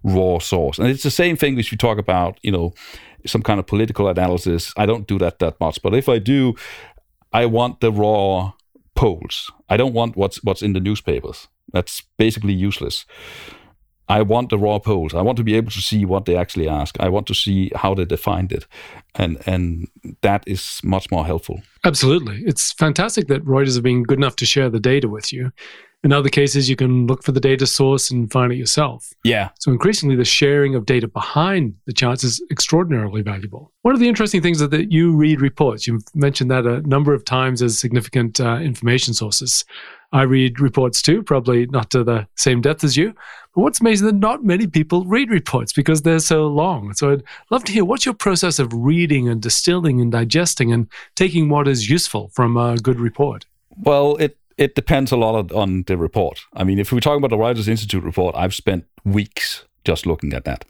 raw 0.02 0.38
source. 0.38 0.78
And 0.78 0.88
it's 0.88 1.04
the 1.04 1.10
same 1.10 1.36
thing 1.36 1.54
which 1.54 1.70
we 1.70 1.76
talk 1.76 1.98
about, 1.98 2.38
you 2.42 2.50
know, 2.50 2.72
some 3.24 3.42
kind 3.42 3.60
of 3.60 3.66
political 3.66 4.08
analysis. 4.08 4.72
I 4.76 4.86
don't 4.86 5.06
do 5.06 5.18
that 5.18 5.38
that 5.38 5.60
much, 5.60 5.80
but 5.82 5.94
if 5.94 6.08
I 6.08 6.18
do, 6.18 6.54
I 7.32 7.46
want 7.46 7.80
the 7.80 7.92
raw 7.92 8.52
polls. 8.94 9.50
I 9.68 9.76
don't 9.76 9.94
want 9.94 10.16
what's 10.16 10.42
what's 10.44 10.62
in 10.62 10.72
the 10.72 10.80
newspapers. 10.80 11.48
That's 11.72 12.02
basically 12.18 12.52
useless. 12.52 13.06
I 14.08 14.22
want 14.22 14.50
the 14.50 14.58
raw 14.58 14.78
polls. 14.78 15.14
I 15.14 15.22
want 15.22 15.36
to 15.38 15.44
be 15.44 15.54
able 15.54 15.70
to 15.70 15.80
see 15.80 16.04
what 16.04 16.24
they 16.24 16.36
actually 16.36 16.68
ask. 16.68 16.98
I 17.00 17.08
want 17.08 17.26
to 17.28 17.34
see 17.34 17.70
how 17.74 17.94
they 17.94 18.04
defined 18.04 18.52
it, 18.52 18.66
and 19.14 19.38
and 19.46 19.88
that 20.22 20.44
is 20.46 20.80
much 20.84 21.10
more 21.10 21.24
helpful. 21.24 21.62
Absolutely, 21.84 22.42
it's 22.44 22.72
fantastic 22.72 23.28
that 23.28 23.44
Reuters 23.44 23.74
have 23.74 23.84
been 23.84 24.02
good 24.02 24.18
enough 24.18 24.36
to 24.36 24.46
share 24.46 24.70
the 24.70 24.80
data 24.80 25.08
with 25.08 25.32
you. 25.32 25.52
In 26.04 26.12
other 26.12 26.28
cases, 26.28 26.68
you 26.68 26.74
can 26.74 27.06
look 27.06 27.22
for 27.22 27.30
the 27.30 27.38
data 27.38 27.64
source 27.64 28.10
and 28.10 28.30
find 28.30 28.52
it 28.52 28.56
yourself. 28.56 29.12
Yeah. 29.22 29.50
So 29.60 29.70
increasingly, 29.70 30.16
the 30.16 30.24
sharing 30.24 30.74
of 30.74 30.84
data 30.84 31.06
behind 31.06 31.76
the 31.86 31.92
charts 31.92 32.24
is 32.24 32.42
extraordinarily 32.50 33.22
valuable. 33.22 33.70
One 33.82 33.94
of 33.94 34.00
the 34.00 34.08
interesting 34.08 34.42
things 34.42 34.60
is 34.60 34.68
that 34.68 34.90
you 34.90 35.14
read 35.14 35.40
reports. 35.40 35.86
You've 35.86 36.02
mentioned 36.12 36.50
that 36.50 36.66
a 36.66 36.82
number 36.82 37.14
of 37.14 37.24
times 37.24 37.62
as 37.62 37.78
significant 37.78 38.40
uh, 38.40 38.56
information 38.56 39.14
sources. 39.14 39.64
I 40.12 40.22
read 40.22 40.60
reports 40.60 41.00
too, 41.00 41.22
probably 41.22 41.66
not 41.66 41.90
to 41.90 42.04
the 42.04 42.28
same 42.36 42.60
depth 42.60 42.84
as 42.84 42.96
you. 42.96 43.14
But 43.54 43.62
what's 43.62 43.80
amazing 43.80 44.06
that 44.06 44.14
not 44.16 44.44
many 44.44 44.66
people 44.66 45.04
read 45.04 45.30
reports 45.30 45.72
because 45.72 46.02
they're 46.02 46.18
so 46.18 46.46
long. 46.46 46.92
So 46.94 47.12
I'd 47.12 47.22
love 47.50 47.64
to 47.64 47.72
hear 47.72 47.84
what's 47.84 48.04
your 48.04 48.14
process 48.14 48.58
of 48.58 48.72
reading 48.72 49.28
and 49.28 49.40
distilling 49.40 50.00
and 50.00 50.12
digesting 50.12 50.72
and 50.72 50.86
taking 51.14 51.48
what 51.48 51.66
is 51.66 51.88
useful 51.88 52.28
from 52.34 52.56
a 52.56 52.76
good 52.76 53.00
report. 53.00 53.46
Well, 53.76 54.16
it 54.16 54.38
it 54.58 54.74
depends 54.74 55.12
a 55.12 55.16
lot 55.16 55.50
on 55.52 55.84
the 55.86 55.96
report. 55.96 56.40
I 56.52 56.64
mean, 56.64 56.78
if 56.78 56.92
we're 56.92 57.00
talking 57.00 57.24
about 57.24 57.34
the 57.34 57.42
Reuters 57.42 57.68
Institute 57.68 58.04
report, 58.04 58.34
I've 58.36 58.54
spent 58.54 58.84
weeks 59.04 59.64
just 59.84 60.06
looking 60.06 60.34
at 60.34 60.44
that. 60.44 60.64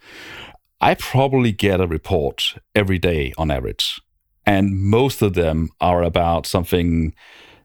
I 0.80 0.94
probably 0.94 1.52
get 1.52 1.80
a 1.80 1.86
report 1.86 2.56
every 2.74 2.98
day 2.98 3.32
on 3.36 3.50
average, 3.50 4.00
and 4.46 4.80
most 4.80 5.20
of 5.20 5.34
them 5.34 5.70
are 5.80 6.02
about 6.02 6.46
something, 6.46 7.14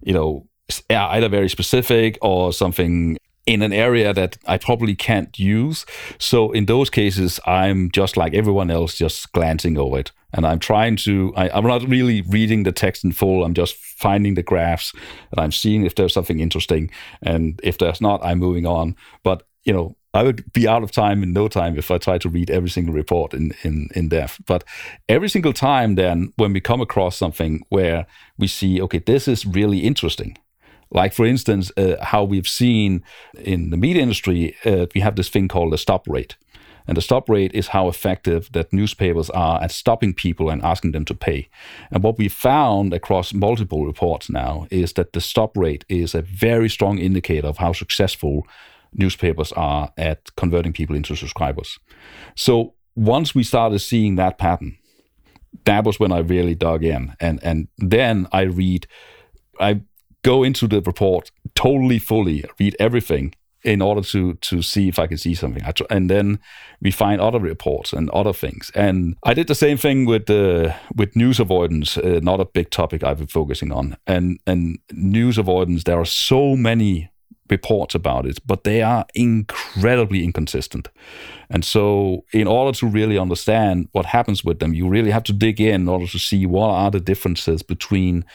you 0.02 0.14
know, 0.14 0.48
Er 0.92 1.08
either 1.12 1.30
very 1.30 1.50
specific 1.50 2.18
or 2.22 2.52
something 2.52 3.18
in 3.46 3.62
an 3.62 3.72
area 3.72 4.14
that 4.14 4.38
I 4.46 4.58
probably 4.58 4.94
can't 4.94 5.40
use. 5.40 5.86
So 6.20 6.52
in 6.52 6.66
those 6.66 6.90
cases, 6.90 7.40
I'm 7.46 7.90
just 7.92 8.18
like 8.18 8.34
everyone 8.34 8.70
else, 8.70 8.98
just 8.98 9.32
glancing 9.32 9.78
over 9.78 10.00
it. 10.00 10.12
And 10.34 10.46
I'm 10.46 10.60
trying 10.60 10.98
to, 10.98 11.34
I, 11.38 11.58
am 11.58 11.64
not 11.64 11.88
really 11.88 12.22
reading 12.22 12.64
the 12.64 12.74
text 12.74 13.06
in 13.06 13.14
full. 13.14 13.46
I'm 13.46 13.54
just 13.54 13.78
finding 13.78 14.34
the 14.36 14.44
graphs 14.44 14.94
and 15.32 15.40
I'm 15.40 15.54
seeing 15.54 15.86
if 15.86 15.96
there's 15.96 16.14
something 16.14 16.42
interesting. 16.42 16.92
And 17.24 17.60
if 17.64 17.78
there's 17.78 18.02
not, 18.02 18.24
I'm 18.24 18.40
moving 18.40 18.66
on. 18.66 18.98
But, 19.24 19.44
you 19.64 19.72
know, 19.72 19.96
I 20.14 20.24
would 20.24 20.52
be 20.52 20.68
out 20.68 20.84
of 20.84 20.92
time 20.92 21.24
in 21.24 21.32
no 21.32 21.48
time 21.48 21.78
if 21.78 21.90
I 21.90 21.98
try 21.98 22.18
to 22.18 22.30
read 22.30 22.50
every 22.50 22.70
single 22.70 22.94
report 22.94 23.34
in, 23.34 23.54
in, 23.64 23.88
in 23.96 24.10
depth. 24.10 24.42
But 24.46 24.66
every 25.08 25.30
single 25.30 25.54
time, 25.54 25.96
then, 25.96 26.34
when 26.36 26.54
we 26.54 26.60
come 26.60 26.82
across 26.82 27.16
something 27.16 27.64
where 27.70 28.08
we 28.38 28.48
see, 28.48 28.82
okay, 28.82 29.00
this 29.00 29.28
is 29.28 29.46
really 29.46 29.80
interesting, 29.80 30.38
like, 30.91 31.13
for 31.13 31.25
instance, 31.25 31.72
uh, 31.77 31.96
how 32.01 32.24
we've 32.24 32.48
seen 32.48 33.03
in 33.39 33.70
the 33.70 33.77
media 33.77 34.01
industry, 34.01 34.56
uh, 34.65 34.86
we 34.96 35.01
have 35.01 35.15
this 35.15 35.29
thing 35.29 35.48
called 35.48 35.74
the 35.74 35.77
stop 35.77 36.08
rate. 36.08 36.36
And 36.88 36.96
the 36.96 37.01
stop 37.01 37.29
rate 37.29 37.53
is 37.53 37.67
how 37.67 37.89
effective 37.89 38.50
that 38.53 38.72
newspapers 38.72 39.29
are 39.32 39.62
at 39.62 39.72
stopping 39.72 40.13
people 40.13 40.50
and 40.50 40.63
asking 40.63 40.94
them 40.94 41.03
to 41.06 41.13
pay. 41.13 41.50
And 41.91 42.01
what 42.01 42.17
we 42.17 42.29
found 42.29 42.94
across 42.94 43.34
multiple 43.34 43.86
reports 43.86 44.29
now 44.29 44.67
is 44.72 44.94
that 44.94 45.12
the 45.12 45.20
stop 45.20 45.58
rate 45.58 45.84
is 45.89 46.15
a 46.15 46.22
very 46.22 46.70
strong 46.70 46.98
indicator 46.98 47.48
of 47.48 47.58
how 47.58 47.74
successful 47.74 48.48
newspapers 48.94 49.51
are 49.51 49.91
at 49.98 50.34
converting 50.38 50.72
people 50.72 50.96
into 50.96 51.15
subscribers. 51.15 51.77
So 52.36 52.74
once 52.96 53.36
we 53.36 53.44
started 53.44 53.79
seeing 53.79 54.15
that 54.15 54.38
pattern, 54.38 54.77
that 55.65 55.84
was 55.84 56.00
when 56.00 56.13
I 56.13 56.20
really 56.20 56.56
dug 56.56 56.84
in. 56.84 57.15
And 57.20 57.39
and 57.44 57.67
then 57.77 58.27
I 58.32 58.41
read 58.41 58.88
I 59.60 59.82
go 60.28 60.44
into 60.44 60.68
the 60.68 60.82
report 60.82 61.32
totally 61.54 62.00
fully, 62.00 62.44
read 62.60 62.76
everything 62.80 63.34
in 63.64 63.82
order 63.82 64.02
to 64.02 64.34
to 64.36 64.62
see 64.62 64.88
if 64.88 65.00
I 65.00 65.08
can 65.08 65.18
see 65.18 65.36
something. 65.36 65.64
and 65.90 66.10
then 66.10 66.40
we 66.82 66.92
find 66.92 67.22
other 67.22 67.40
reports 67.40 67.94
and 67.94 68.10
other 68.12 68.34
things. 68.34 68.72
And 68.76 69.16
I 69.24 69.34
did 69.34 69.48
the 69.48 69.56
same 69.56 69.78
thing 69.78 70.08
with 70.08 70.30
uh, 70.30 70.74
with 70.96 71.16
news 71.16 71.40
avoidance, 71.40 71.98
uh, 71.98 72.20
not 72.22 72.40
a 72.40 72.46
big 72.46 72.70
topic 72.70 73.04
I've 73.04 73.18
been 73.18 73.28
focusing 73.28 73.72
on. 73.72 73.96
And 74.06 74.40
and 74.46 74.80
news 74.92 75.38
avoidance, 75.38 75.84
there 75.84 76.00
are 76.00 76.06
so 76.06 76.56
many 76.56 77.10
reports 77.50 77.96
about 77.96 78.25
it, 78.25 78.39
but 78.46 78.63
they 78.63 78.82
are 78.82 79.06
incredibly 79.13 80.24
inconsistent. 80.24 80.89
And 81.50 81.63
so, 81.63 82.25
in 82.34 82.48
order 82.48 82.77
to 82.80 82.88
really 82.88 83.18
understand 83.18 83.88
what 83.94 84.06
happens 84.06 84.44
with 84.44 84.60
them, 84.60 84.74
you 84.74 84.88
really 84.89 85.12
have 85.12 85.24
to 85.24 85.34
dig 85.34 85.62
in 85.62 85.82
in 85.82 85.88
order 85.88 86.08
to 86.08 86.20
see 86.20 86.46
what 86.46 86.70
are 86.70 86.92
the 86.92 87.00
differences 87.00 87.63
between 87.63 88.25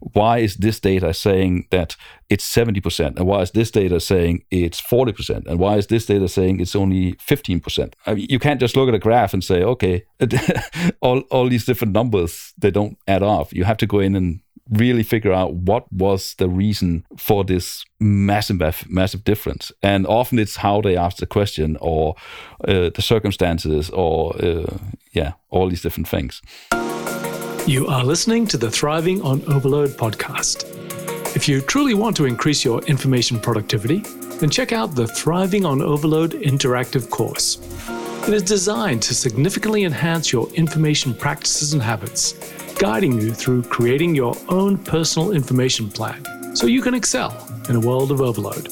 why 0.00 0.38
is 0.38 0.56
this 0.56 0.78
data 0.78 1.14
saying 1.14 1.66
that 1.70 1.96
it's 2.28 2.44
70%, 2.44 3.16
and 3.16 3.26
why 3.26 3.40
is 3.40 3.52
this 3.52 3.70
data 3.70 3.98
saying 4.00 4.44
it's 4.50 4.82
40%, 4.82 5.46
and 5.46 5.58
why 5.58 5.76
is 5.76 5.86
this 5.86 6.04
data 6.04 6.28
saying 6.28 6.60
it's 6.60 6.76
only 6.76 7.14
15%. 7.14 7.94
I 8.06 8.14
mean, 8.14 8.26
you 8.28 8.38
can't 8.38 8.60
just 8.60 8.76
look 8.76 8.88
at 8.88 8.94
a 8.94 8.98
graph 8.98 9.32
and 9.32 9.42
say, 9.42 9.62
okay, 9.62 10.04
all, 11.00 11.20
all 11.30 11.48
these 11.48 11.64
different 11.64 11.94
numbers, 11.94 12.52
they 12.58 12.70
don't 12.70 12.98
add 13.08 13.22
up. 13.22 13.52
You 13.52 13.64
have 13.64 13.78
to 13.78 13.86
go 13.86 14.00
in 14.00 14.14
and 14.14 14.40
really 14.70 15.02
figure 15.02 15.32
out 15.32 15.54
what 15.54 15.90
was 15.92 16.34
the 16.34 16.48
reason 16.48 17.04
for 17.16 17.44
this 17.44 17.84
massive 18.00 18.60
massive 18.88 19.24
difference. 19.24 19.72
And 19.82 20.06
often 20.06 20.38
it's 20.38 20.56
how 20.56 20.80
they 20.80 20.96
ask 20.96 21.18
the 21.18 21.26
question 21.26 21.76
or 21.80 22.14
uh, 22.66 22.90
the 22.94 23.02
circumstances 23.02 23.90
or 23.90 24.36
uh, 24.36 24.76
yeah 25.12 25.32
all 25.50 25.68
these 25.68 25.82
different 25.82 26.08
things. 26.08 26.42
You 27.66 27.86
are 27.86 28.04
listening 28.04 28.46
to 28.48 28.56
the 28.56 28.70
thriving 28.70 29.20
on 29.22 29.42
overload 29.52 29.90
podcast. 29.90 30.64
If 31.36 31.48
you 31.48 31.60
truly 31.60 31.94
want 31.94 32.16
to 32.16 32.24
increase 32.24 32.64
your 32.64 32.80
information 32.82 33.38
productivity 33.38 34.02
then 34.38 34.50
check 34.50 34.72
out 34.72 34.94
the 34.94 35.06
thriving 35.06 35.64
on 35.64 35.82
overload 35.82 36.32
interactive 36.32 37.10
course. 37.10 37.58
It 38.28 38.34
is 38.34 38.42
designed 38.42 39.02
to 39.02 39.14
significantly 39.14 39.84
enhance 39.84 40.32
your 40.32 40.48
information 40.50 41.14
practices 41.14 41.72
and 41.72 41.82
habits 41.82 42.34
guiding 42.78 43.20
you 43.20 43.32
through 43.34 43.62
creating 43.64 44.14
your 44.14 44.34
own 44.48 44.78
personal 44.78 45.32
information 45.32 45.90
plan 45.90 46.24
so 46.54 46.66
you 46.66 46.80
can 46.80 46.94
excel 46.94 47.32
in 47.68 47.76
a 47.76 47.80
world 47.80 48.12
of 48.12 48.20
overload. 48.20 48.68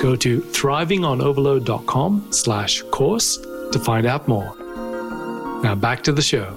Go 0.00 0.14
to 0.16 0.40
thrivingonoverload.com 0.40 2.28
slash 2.30 2.82
course 2.90 3.36
to 3.36 3.80
find 3.84 4.06
out 4.06 4.28
more. 4.28 4.56
Now 5.62 5.74
back 5.74 6.02
to 6.04 6.12
the 6.12 6.22
show. 6.22 6.56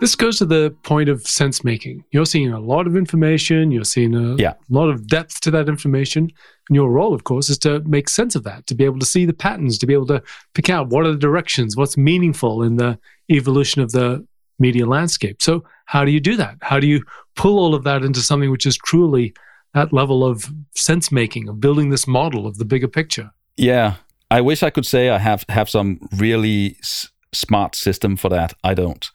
This 0.00 0.14
goes 0.14 0.36
to 0.38 0.44
the 0.44 0.76
point 0.82 1.08
of 1.08 1.26
sense 1.26 1.64
making. 1.64 2.04
You're 2.10 2.26
seeing 2.26 2.52
a 2.52 2.60
lot 2.60 2.86
of 2.86 2.94
information, 2.94 3.70
you're 3.70 3.84
seeing 3.84 4.14
a 4.14 4.34
yeah. 4.36 4.52
lot 4.68 4.90
of 4.90 5.06
depth 5.06 5.40
to 5.42 5.50
that 5.52 5.68
information. 5.68 6.24
And 6.68 6.76
your 6.76 6.90
role, 6.90 7.14
of 7.14 7.24
course, 7.24 7.48
is 7.48 7.56
to 7.58 7.80
make 7.80 8.10
sense 8.10 8.34
of 8.34 8.42
that, 8.44 8.66
to 8.66 8.74
be 8.74 8.84
able 8.84 8.98
to 8.98 9.06
see 9.06 9.24
the 9.24 9.32
patterns, 9.32 9.78
to 9.78 9.86
be 9.86 9.94
able 9.94 10.06
to 10.08 10.22
pick 10.52 10.68
out 10.68 10.88
what 10.88 11.06
are 11.06 11.12
the 11.12 11.18
directions, 11.18 11.76
what's 11.76 11.96
meaningful 11.96 12.62
in 12.62 12.76
the 12.76 12.98
evolution 13.30 13.82
of 13.82 13.92
the 13.92 14.26
media 14.58 14.86
landscape. 14.86 15.42
So, 15.42 15.64
how 15.86 16.04
do 16.04 16.10
you 16.10 16.20
do 16.20 16.36
that? 16.36 16.56
How 16.62 16.80
do 16.80 16.86
you 16.86 17.02
pull 17.36 17.58
all 17.58 17.74
of 17.74 17.84
that 17.84 18.02
into 18.02 18.20
something 18.20 18.50
which 18.50 18.66
is 18.66 18.76
truly 18.76 19.34
that 19.74 19.92
level 19.92 20.24
of 20.24 20.50
sense 20.74 21.12
making, 21.12 21.48
of 21.48 21.60
building 21.60 21.90
this 21.90 22.06
model 22.06 22.46
of 22.46 22.58
the 22.58 22.64
bigger 22.64 22.88
picture? 22.88 23.30
Yeah, 23.56 23.94
I 24.30 24.40
wish 24.40 24.62
I 24.62 24.70
could 24.70 24.86
say 24.86 25.10
I 25.10 25.18
have 25.18 25.44
have 25.48 25.68
some 25.68 26.08
really 26.16 26.76
s- 26.80 27.10
smart 27.32 27.74
system 27.74 28.16
for 28.16 28.28
that. 28.30 28.54
I 28.62 28.74
don't. 28.74 29.10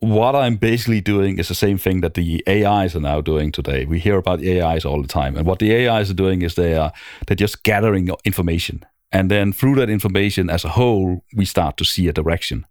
What 0.00 0.34
I'm 0.34 0.56
basically 0.56 1.00
doing 1.00 1.38
is 1.38 1.48
the 1.48 1.54
same 1.54 1.78
thing 1.78 2.02
that 2.02 2.14
the 2.14 2.42
AIs 2.46 2.94
are 2.94 3.00
now 3.00 3.20
doing 3.22 3.50
today. 3.52 3.86
We 3.86 3.98
hear 4.00 4.18
about 4.18 4.44
AIs 4.44 4.84
all 4.84 5.00
the 5.00 5.08
time, 5.08 5.36
and 5.36 5.46
what 5.46 5.60
the 5.60 5.88
AIs 5.88 6.10
are 6.10 6.14
doing 6.14 6.42
is 6.42 6.54
they 6.54 6.76
are 6.76 6.92
they're 7.26 7.36
just 7.36 7.62
gathering 7.62 8.10
information, 8.24 8.84
and 9.10 9.30
then 9.30 9.52
through 9.52 9.76
that 9.76 9.88
information 9.88 10.50
as 10.50 10.64
a 10.64 10.70
whole, 10.70 11.24
we 11.34 11.44
start 11.44 11.76
to 11.78 11.84
see 11.84 12.08
a 12.08 12.12
direction, 12.12 12.66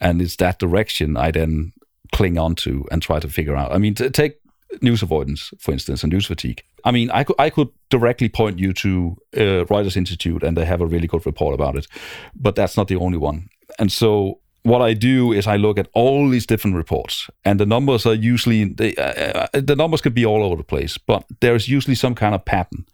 and 0.00 0.22
it's 0.22 0.36
that 0.36 0.58
direction 0.58 1.16
I 1.16 1.30
then 1.30 1.72
cling 2.12 2.38
on 2.38 2.54
to 2.56 2.86
and 2.90 3.02
try 3.02 3.20
to 3.20 3.28
figure 3.28 3.56
out. 3.56 3.72
I 3.72 3.78
mean, 3.78 3.94
to 3.94 4.10
take 4.10 4.40
news 4.82 5.02
avoidance, 5.02 5.52
for 5.58 5.72
instance, 5.72 6.02
and 6.02 6.12
news 6.12 6.26
fatigue. 6.26 6.62
I 6.84 6.90
mean, 6.90 7.10
I 7.10 7.24
could 7.24 7.36
I 7.38 7.50
could 7.50 7.68
directly 7.90 8.28
point 8.28 8.58
you 8.58 8.72
to 8.74 9.16
uh, 9.36 9.64
Reuters 9.68 9.96
Institute, 9.96 10.42
and 10.42 10.56
they 10.56 10.64
have 10.64 10.80
a 10.80 10.86
really 10.86 11.06
good 11.06 11.26
report 11.26 11.54
about 11.54 11.76
it, 11.76 11.86
but 12.34 12.54
that's 12.54 12.76
not 12.76 12.88
the 12.88 12.96
only 12.96 13.18
one. 13.18 13.48
And 13.78 13.90
so 13.92 14.40
what 14.62 14.82
I 14.82 14.94
do 14.94 15.32
is 15.32 15.46
I 15.46 15.56
look 15.56 15.78
at 15.78 15.88
all 15.94 16.28
these 16.28 16.46
different 16.46 16.76
reports, 16.76 17.30
and 17.44 17.58
the 17.58 17.66
numbers 17.66 18.06
are 18.06 18.14
usually 18.14 18.64
they, 18.64 18.94
uh, 18.96 19.46
uh 19.54 19.60
the 19.60 19.76
numbers 19.76 20.00
can 20.00 20.12
be 20.12 20.26
all 20.26 20.42
over 20.42 20.56
the 20.56 20.64
place, 20.64 20.98
but 20.98 21.24
there's 21.40 21.68
usually 21.68 21.96
some 21.96 22.14
kind 22.14 22.34
of 22.34 22.44
pattern, 22.44 22.84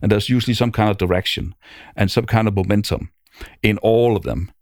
and 0.00 0.12
there's 0.12 0.28
usually 0.28 0.54
some 0.54 0.72
kind 0.72 0.90
of 0.90 0.98
direction, 0.98 1.54
and 1.96 2.10
some 2.10 2.26
kind 2.26 2.48
of 2.48 2.54
momentum 2.54 3.10
in 3.62 3.78
all 3.78 4.16
of 4.16 4.22
them. 4.22 4.52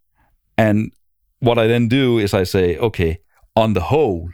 And 0.57 0.92
what 1.40 1.59
I 1.59 1.66
then 1.66 1.88
do 1.88 2.18
is 2.18 2.32
I 2.32 2.44
say, 2.44 2.76
okay, 2.78 3.20
on 3.56 3.73
the 3.73 3.80
whole, 3.80 4.30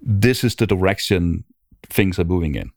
this 0.00 0.44
is 0.44 0.56
the 0.56 0.66
direction 0.66 1.44
things 1.84 2.18
are 2.18 2.24
moving 2.24 2.54
in. 2.54 2.70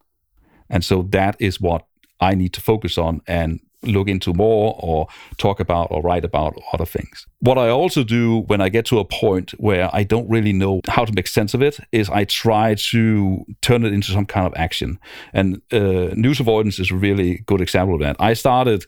And 0.69 0.83
so 0.83 1.03
that 1.11 1.35
is 1.39 1.59
what 1.59 1.85
I 2.19 2.35
need 2.35 2.53
to 2.53 2.61
focus 2.61 2.97
on 2.97 3.21
and 3.27 3.59
look 3.83 4.07
into 4.07 4.33
more 4.33 4.75
or 4.79 5.07
talk 5.37 5.59
about 5.59 5.87
or 5.91 6.01
write 6.01 6.25
about 6.25 6.57
other 6.73 6.85
things. 6.85 7.27
What 7.39 7.57
I 7.57 7.69
also 7.69 8.03
do 8.03 8.39
when 8.47 8.59
I 8.59 8.69
get 8.69 8.85
to 8.87 8.99
a 8.99 9.05
point 9.05 9.51
where 9.51 9.89
I 9.93 10.03
don't 10.03 10.29
really 10.29 10.51
know 10.51 10.81
how 10.87 11.05
to 11.05 11.13
make 11.13 11.27
sense 11.27 11.53
of 11.53 11.61
it 11.61 11.79
is 11.91 12.09
I 12.09 12.25
try 12.25 12.75
to 12.91 13.45
turn 13.61 13.85
it 13.85 13.93
into 13.93 14.11
some 14.11 14.25
kind 14.25 14.47
of 14.47 14.53
action. 14.55 14.99
And 15.31 15.61
uh, 15.71 16.13
news 16.15 16.39
avoidance 16.39 16.79
is 16.79 16.91
a 16.91 16.95
really 16.95 17.43
good 17.45 17.61
example 17.61 17.95
of 17.95 18.01
that. 18.01 18.15
I 18.19 18.33
started 18.33 18.85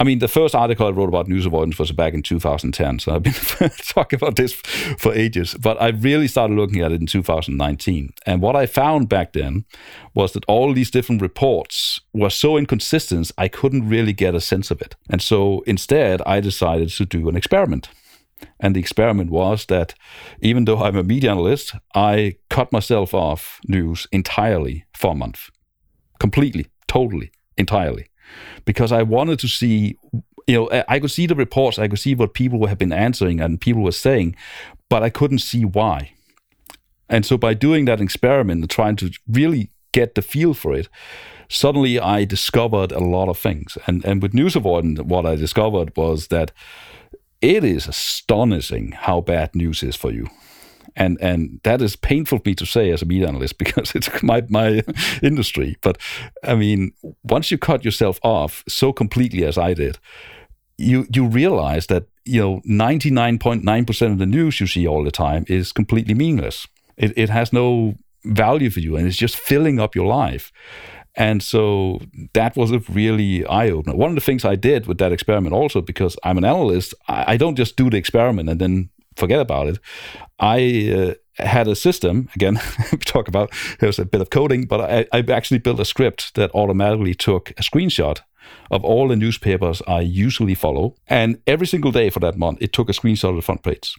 I 0.00 0.02
mean, 0.02 0.18
the 0.18 0.28
first 0.28 0.54
article 0.54 0.86
I 0.86 0.90
wrote 0.92 1.10
about 1.10 1.28
news 1.28 1.44
avoidance 1.44 1.78
was 1.78 1.92
back 1.92 2.14
in 2.14 2.22
2010. 2.22 3.00
So 3.00 3.14
I've 3.14 3.22
been 3.22 3.34
talking 3.88 4.16
about 4.16 4.36
this 4.36 4.54
for 4.54 5.12
ages. 5.12 5.54
But 5.60 5.80
I 5.80 5.88
really 5.88 6.26
started 6.26 6.54
looking 6.54 6.80
at 6.80 6.90
it 6.90 7.02
in 7.02 7.06
2019. 7.06 8.14
And 8.24 8.40
what 8.40 8.56
I 8.56 8.64
found 8.64 9.10
back 9.10 9.34
then 9.34 9.66
was 10.14 10.32
that 10.32 10.46
all 10.46 10.72
these 10.72 10.90
different 10.90 11.20
reports 11.20 12.00
were 12.14 12.30
so 12.30 12.56
inconsistent, 12.56 13.30
I 13.36 13.48
couldn't 13.48 13.90
really 13.90 14.14
get 14.14 14.34
a 14.34 14.40
sense 14.40 14.70
of 14.70 14.80
it. 14.80 14.96
And 15.10 15.20
so 15.20 15.60
instead, 15.66 16.22
I 16.24 16.40
decided 16.40 16.88
to 16.88 17.04
do 17.04 17.28
an 17.28 17.36
experiment. 17.36 17.90
And 18.58 18.74
the 18.74 18.80
experiment 18.80 19.30
was 19.30 19.66
that 19.66 19.94
even 20.40 20.64
though 20.64 20.82
I'm 20.82 20.96
a 20.96 21.02
media 21.02 21.32
analyst, 21.32 21.74
I 21.94 22.36
cut 22.48 22.72
myself 22.72 23.12
off 23.12 23.60
news 23.68 24.06
entirely 24.12 24.86
for 24.94 25.12
a 25.12 25.14
month. 25.14 25.50
Completely, 26.18 26.68
totally, 26.88 27.32
entirely 27.58 28.09
because 28.64 28.92
I 28.92 29.02
wanted 29.02 29.38
to 29.40 29.48
see, 29.48 29.96
you 30.46 30.54
know, 30.54 30.84
I 30.88 30.98
could 31.00 31.10
see 31.10 31.26
the 31.26 31.34
reports, 31.34 31.78
I 31.78 31.88
could 31.88 31.98
see 31.98 32.14
what 32.14 32.34
people 32.34 32.66
have 32.66 32.78
been 32.78 32.92
answering 32.92 33.40
and 33.40 33.60
people 33.60 33.82
were 33.82 33.92
saying, 33.92 34.36
but 34.88 35.02
I 35.02 35.10
couldn't 35.10 35.38
see 35.38 35.64
why. 35.64 36.12
And 37.08 37.26
so 37.26 37.36
by 37.36 37.54
doing 37.54 37.86
that 37.86 38.00
experiment 38.00 38.60
and 38.60 38.70
trying 38.70 38.96
to 38.96 39.10
really 39.28 39.70
get 39.92 40.14
the 40.14 40.22
feel 40.22 40.54
for 40.54 40.74
it, 40.74 40.88
suddenly 41.48 41.98
I 41.98 42.24
discovered 42.24 42.92
a 42.92 43.00
lot 43.00 43.28
of 43.28 43.38
things. 43.38 43.76
And 43.86 44.04
and 44.04 44.22
with 44.22 44.34
news 44.34 44.56
avoidance, 44.56 45.00
what 45.00 45.26
I 45.26 45.34
discovered 45.34 45.96
was 45.96 46.28
that 46.28 46.52
it 47.40 47.64
is 47.64 47.88
astonishing 47.88 48.92
how 48.92 49.20
bad 49.20 49.54
news 49.54 49.82
is 49.82 49.96
for 49.96 50.12
you 50.12 50.28
and 50.96 51.18
and 51.20 51.60
that 51.62 51.82
is 51.82 51.96
painful 51.96 52.38
for 52.38 52.48
me 52.48 52.54
to 52.54 52.66
say 52.66 52.90
as 52.90 53.02
a 53.02 53.06
media 53.06 53.28
analyst 53.28 53.58
because 53.64 53.94
it's 53.94 54.22
my 54.22 54.42
my 54.48 54.82
industry. 55.22 55.76
But 55.82 55.98
I 56.42 56.54
mean, 56.54 56.92
once 57.22 57.50
you 57.50 57.58
cut 57.58 57.84
yourself 57.84 58.18
off 58.22 58.64
so 58.68 58.92
completely 58.92 59.44
as 59.44 59.58
I 59.58 59.74
did, 59.74 59.98
you 60.78 61.06
you 61.14 61.26
realize 61.26 61.86
that 61.86 62.04
you 62.24 62.40
know 62.40 62.60
ninety 62.64 63.10
nine 63.10 63.38
point 63.38 63.64
nine 63.64 63.84
percent 63.84 64.12
of 64.12 64.18
the 64.18 64.26
news 64.26 64.60
you 64.60 64.66
see 64.66 64.86
all 64.86 65.04
the 65.04 65.10
time 65.10 65.44
is 65.48 65.72
completely 65.72 66.14
meaningless. 66.14 66.66
It 66.96 67.12
it 67.16 67.30
has 67.30 67.52
no 67.52 67.94
value 68.24 68.70
for 68.70 68.80
you, 68.80 68.96
and 68.96 69.06
it's 69.06 69.16
just 69.16 69.36
filling 69.36 69.80
up 69.80 69.94
your 69.94 70.06
life. 70.06 70.52
And 71.16 71.42
so 71.42 72.00
that 72.34 72.56
was 72.56 72.70
a 72.70 72.78
really 72.88 73.44
eye 73.46 73.70
opener. 73.70 73.96
One 73.96 74.10
of 74.10 74.14
the 74.14 74.20
things 74.20 74.44
I 74.44 74.54
did 74.54 74.86
with 74.86 74.98
that 74.98 75.12
experiment 75.12 75.52
also, 75.52 75.80
because 75.80 76.16
I'm 76.22 76.38
an 76.38 76.44
analyst, 76.44 76.94
I, 77.08 77.32
I 77.32 77.36
don't 77.36 77.56
just 77.56 77.76
do 77.76 77.90
the 77.90 77.96
experiment 77.96 78.48
and 78.48 78.60
then 78.60 78.90
forget 79.16 79.40
about 79.40 79.68
it. 79.68 79.78
I 80.38 81.16
uh, 81.38 81.42
had 81.42 81.68
a 81.68 81.76
system 81.76 82.28
again. 82.34 82.60
we 82.92 82.98
talk 82.98 83.28
about 83.28 83.52
there's 83.78 83.98
a 83.98 84.04
bit 84.04 84.20
of 84.20 84.30
coding, 84.30 84.66
but 84.66 84.80
I, 84.80 85.06
I 85.12 85.24
actually 85.32 85.58
built 85.58 85.80
a 85.80 85.84
script 85.84 86.34
that 86.34 86.50
automatically 86.54 87.14
took 87.14 87.50
a 87.50 87.62
screenshot 87.62 88.20
of 88.70 88.84
all 88.84 89.08
the 89.08 89.16
newspapers 89.16 89.82
I 89.86 90.00
usually 90.00 90.54
follow, 90.54 90.96
and 91.06 91.38
every 91.46 91.66
single 91.66 91.92
day 91.92 92.10
for 92.10 92.20
that 92.20 92.36
month, 92.36 92.58
it 92.60 92.72
took 92.72 92.88
a 92.88 92.92
screenshot 92.92 93.30
of 93.30 93.36
the 93.36 93.42
front 93.42 93.62
page, 93.62 93.96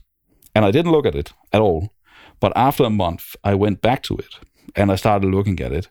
and 0.55 0.65
I 0.65 0.71
didn't 0.71 0.91
look 0.91 1.05
at 1.05 1.15
it 1.15 1.33
at 1.53 1.61
all. 1.61 1.93
But 2.39 2.53
after 2.55 2.83
a 2.83 2.89
month, 2.89 3.35
I 3.43 3.53
went 3.53 3.81
back 3.81 4.01
to 4.03 4.17
it 4.17 4.39
and 4.75 4.91
I 4.91 4.95
started 4.95 5.27
looking 5.27 5.59
at 5.61 5.71
it, 5.71 5.89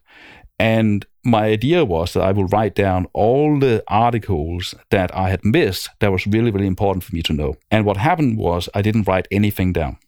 and 0.58 1.06
my 1.24 1.46
idea 1.46 1.84
was 1.84 2.12
that 2.12 2.22
I 2.22 2.32
would 2.32 2.52
write 2.52 2.74
down 2.74 3.06
all 3.12 3.58
the 3.58 3.82
articles 3.88 4.74
that 4.90 5.14
I 5.14 5.30
had 5.30 5.44
missed 5.44 5.90
that 6.00 6.12
was 6.12 6.26
really, 6.26 6.50
really 6.50 6.66
important 6.66 7.04
for 7.04 7.14
me 7.14 7.22
to 7.22 7.32
know. 7.32 7.56
And 7.70 7.84
what 7.84 7.96
happened 7.96 8.38
was 8.38 8.68
I 8.74 8.82
didn't 8.82 9.06
write 9.06 9.28
anything 9.30 9.72
down. 9.72 9.98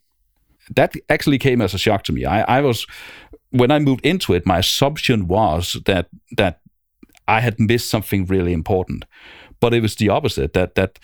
That 0.75 0.95
actually 1.09 1.39
came 1.39 1.61
as 1.61 1.75
a 1.75 1.79
shock 1.79 2.05
to 2.05 2.13
me. 2.13 2.25
I, 2.25 2.59
I 2.59 2.61
was 2.61 2.87
when 3.51 3.71
I 3.71 3.79
moved 3.79 4.07
into 4.07 4.33
it, 4.33 4.47
my 4.47 4.59
assumption 4.59 5.29
was 5.29 5.77
that 5.85 6.09
that 6.37 6.61
I 7.29 7.41
had 7.41 7.61
missed 7.61 7.91
something 7.91 8.27
really 8.27 8.53
important. 8.53 9.05
But 9.61 9.75
it 9.75 9.83
was 9.83 9.97
the 9.97 10.09
opposite, 10.09 10.55
that 10.55 10.75
that 10.77 10.99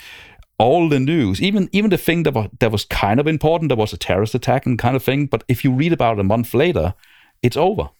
all 0.59 0.89
the 0.89 1.01
news, 1.01 1.43
even 1.43 1.69
even 1.73 1.91
the 1.91 1.99
thing 1.99 2.23
that 2.23 2.35
was, 2.35 2.49
that 2.61 2.73
was 2.73 2.85
kind 2.85 3.21
of 3.21 3.27
important, 3.27 3.69
there 3.69 3.77
was 3.77 3.93
a 3.93 3.99
terrorist 3.99 4.35
attack 4.35 4.65
and 4.65 4.79
kind 4.79 4.97
of 4.97 5.03
thing, 5.03 5.27
but 5.27 5.45
if 5.49 5.65
you 5.65 5.73
read 5.73 5.93
about 5.93 6.19
it 6.19 6.21
a 6.21 6.25
month 6.25 6.55
later, 6.55 6.95
it's 7.43 7.57
over 7.57 7.91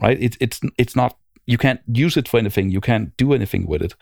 right? 0.00 0.18
It's 0.20 0.36
it's 0.40 0.60
it's 0.78 0.96
not 0.96 1.16
you 1.46 1.58
can't 1.58 1.80
use 1.86 2.16
it 2.16 2.28
for 2.28 2.38
anything. 2.38 2.70
You 2.70 2.80
can't 2.80 3.16
do 3.16 3.32
anything 3.32 3.66
with 3.66 3.82
it, 3.82 3.94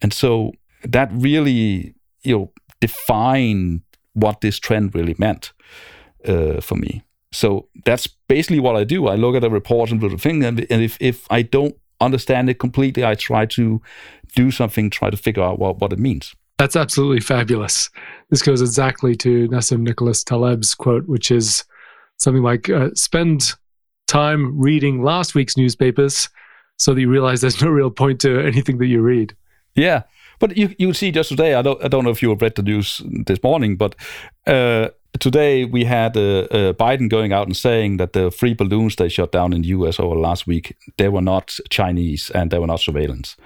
and 0.00 0.12
so 0.12 0.52
that 0.84 1.10
really 1.12 1.94
you 2.22 2.36
know 2.36 2.52
defined 2.80 3.82
what 4.12 4.40
this 4.40 4.58
trend 4.58 4.94
really 4.94 5.14
meant 5.18 5.52
uh, 6.26 6.60
for 6.60 6.76
me. 6.76 7.02
So 7.32 7.68
that's 7.84 8.06
basically 8.06 8.60
what 8.60 8.76
I 8.76 8.84
do. 8.84 9.08
I 9.08 9.16
look 9.16 9.34
at 9.34 9.44
a 9.44 9.50
report 9.50 9.90
and 9.90 10.00
do 10.00 10.08
the 10.08 10.18
thing, 10.18 10.44
and, 10.44 10.66
and 10.70 10.82
if 10.82 10.96
if 11.00 11.26
I 11.30 11.42
don't 11.42 11.76
understand 12.00 12.50
it 12.50 12.58
completely, 12.58 13.04
I 13.04 13.14
try 13.14 13.46
to 13.46 13.80
do 14.34 14.50
something, 14.50 14.90
try 14.90 15.10
to 15.10 15.16
figure 15.16 15.42
out 15.42 15.58
what, 15.58 15.80
what 15.80 15.92
it 15.92 15.98
means. 15.98 16.34
That's 16.58 16.76
absolutely 16.76 17.20
fabulous. 17.20 17.90
This 18.30 18.42
goes 18.42 18.60
exactly 18.60 19.16
to 19.16 19.48
Nassim 19.48 19.80
Nicholas 19.80 20.22
Taleb's 20.22 20.74
quote, 20.74 21.06
which 21.08 21.30
is 21.30 21.64
something 22.18 22.42
like 22.42 22.70
uh, 22.70 22.90
spend 22.94 23.54
time 24.06 24.58
reading 24.58 25.02
last 25.02 25.34
week's 25.34 25.56
newspapers 25.56 26.28
so 26.78 26.94
that 26.94 27.00
you 27.00 27.08
realize 27.08 27.40
there's 27.40 27.62
no 27.62 27.70
real 27.70 27.90
point 27.90 28.20
to 28.20 28.40
anything 28.40 28.78
that 28.78 28.86
you 28.86 29.00
read. 29.00 29.34
Yeah. 29.74 30.02
But 30.38 30.56
you 30.56 30.74
you 30.78 30.92
see 30.92 31.10
just 31.10 31.28
today, 31.28 31.54
I 31.54 31.62
don't 31.62 31.82
I 31.84 31.88
don't 31.88 32.04
know 32.04 32.10
if 32.10 32.22
you 32.22 32.30
have 32.30 32.42
read 32.42 32.56
the 32.56 32.62
news 32.62 33.00
this 33.26 33.42
morning, 33.42 33.76
but 33.76 33.94
uh, 34.46 34.88
today 35.20 35.64
we 35.64 35.84
had 35.84 36.16
uh, 36.16 36.46
uh, 36.50 36.72
Biden 36.72 37.08
going 37.08 37.32
out 37.32 37.46
and 37.46 37.56
saying 37.56 37.98
that 37.98 38.12
the 38.12 38.30
three 38.30 38.54
balloons 38.54 38.96
they 38.96 39.08
shot 39.08 39.32
down 39.32 39.52
in 39.52 39.62
the 39.62 39.68
U.S. 39.68 40.00
over 40.00 40.16
last 40.16 40.46
week 40.46 40.76
they 40.96 41.08
were 41.08 41.22
not 41.22 41.56
Chinese 41.70 42.30
and 42.30 42.50
they 42.50 42.58
were 42.58 42.66
not 42.66 42.80
surveillance. 42.80 43.36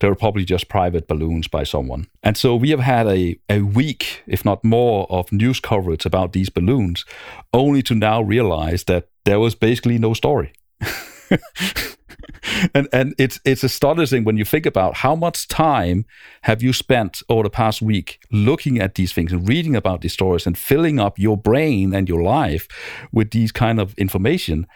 They 0.00 0.08
were 0.08 0.16
probably 0.16 0.44
just 0.44 0.68
private 0.68 1.06
balloons 1.06 1.48
by 1.48 1.64
someone. 1.64 2.06
And 2.22 2.36
so 2.36 2.56
we 2.56 2.70
have 2.70 2.80
had 2.80 3.06
a 3.06 3.38
a 3.48 3.60
week, 3.60 4.22
if 4.26 4.44
not 4.44 4.64
more, 4.64 5.06
of 5.10 5.30
news 5.32 5.60
coverage 5.60 6.06
about 6.06 6.32
these 6.32 6.50
balloons, 6.50 7.04
only 7.52 7.82
to 7.82 7.94
now 7.94 8.22
realize 8.22 8.84
that 8.84 9.08
there 9.24 9.38
was 9.38 9.54
basically 9.54 9.98
no 9.98 10.14
story. 10.14 10.52
and 12.74 12.88
and 12.92 13.14
it's 13.18 13.40
it's 13.44 13.64
astonishing 13.64 14.24
when 14.24 14.36
you 14.36 14.44
think 14.44 14.66
about 14.66 14.96
how 14.96 15.14
much 15.14 15.48
time 15.48 16.04
have 16.42 16.62
you 16.62 16.72
spent 16.72 17.22
over 17.28 17.42
the 17.42 17.50
past 17.50 17.82
week 17.82 18.20
looking 18.30 18.78
at 18.80 18.94
these 18.94 19.12
things 19.12 19.32
and 19.32 19.48
reading 19.48 19.76
about 19.76 20.00
these 20.00 20.12
stories 20.12 20.46
and 20.46 20.56
filling 20.56 20.98
up 20.98 21.18
your 21.18 21.36
brain 21.36 21.94
and 21.94 22.08
your 22.08 22.22
life 22.22 22.68
with 23.12 23.30
these 23.30 23.52
kind 23.52 23.80
of 23.80 23.94
information 23.98 24.66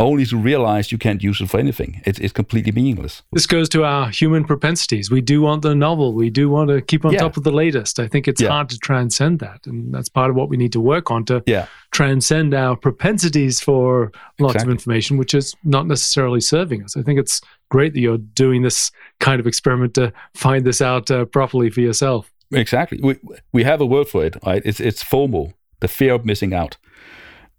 only 0.00 0.24
to 0.26 0.36
realize 0.36 0.90
you 0.90 0.98
can't 0.98 1.22
use 1.22 1.40
it 1.40 1.48
for 1.50 1.58
anything. 1.60 2.00
It's, 2.04 2.18
it's 2.18 2.32
completely 2.32 2.72
meaningless. 2.72 3.22
This 3.32 3.46
goes 3.46 3.68
to 3.70 3.84
our 3.84 4.08
human 4.10 4.44
propensities. 4.44 5.10
We 5.10 5.20
do 5.20 5.42
want 5.42 5.62
the 5.62 5.74
novel. 5.74 6.14
We 6.14 6.30
do 6.30 6.48
want 6.48 6.70
to 6.70 6.80
keep 6.80 7.04
on 7.04 7.12
Yeah. 7.12 7.20
top 7.20 7.36
of 7.36 7.44
the 7.44 7.52
latest. 7.52 8.00
I 8.00 8.08
think 8.08 8.26
it's 8.26 8.40
Yeah. 8.40 8.48
hard 8.48 8.68
to 8.70 8.78
transcend 8.78 9.38
that. 9.40 9.66
And 9.66 9.94
that's 9.94 10.08
part 10.08 10.30
of 10.30 10.36
what 10.36 10.48
we 10.48 10.56
need 10.56 10.72
to 10.72 10.80
work 10.80 11.10
on 11.10 11.24
to 11.26 11.42
Yeah. 11.46 11.66
transcend 11.92 12.54
our 12.54 12.76
propensities 12.76 13.60
for 13.60 14.10
lots 14.38 14.54
Exactly. 14.54 14.72
of 14.72 14.76
information, 14.78 15.18
which 15.18 15.34
is 15.34 15.54
not 15.64 15.86
necessarily 15.86 16.40
serving 16.40 16.82
us. 16.82 16.96
I 16.96 17.02
think 17.02 17.18
it's 17.20 17.40
great 17.68 17.92
that 17.94 18.00
you're 18.00 18.18
doing 18.18 18.62
this 18.62 18.90
kind 19.20 19.38
of 19.40 19.46
experiment 19.46 19.94
to 19.94 20.12
find 20.34 20.64
this 20.64 20.80
out 20.80 21.10
uh, 21.10 21.24
properly 21.26 21.70
for 21.70 21.80
yourself. 21.82 22.32
Exactly. 22.52 22.98
We 23.02 23.14
we 23.52 23.62
have 23.64 23.80
a 23.80 23.86
word 23.86 24.08
for 24.08 24.24
it, 24.24 24.34
right? 24.46 24.62
It's 24.64 24.80
it's 24.80 25.04
FOMO, 25.04 25.52
the 25.80 25.88
fear 25.88 26.14
of 26.14 26.24
missing 26.24 26.52
out. 26.54 26.76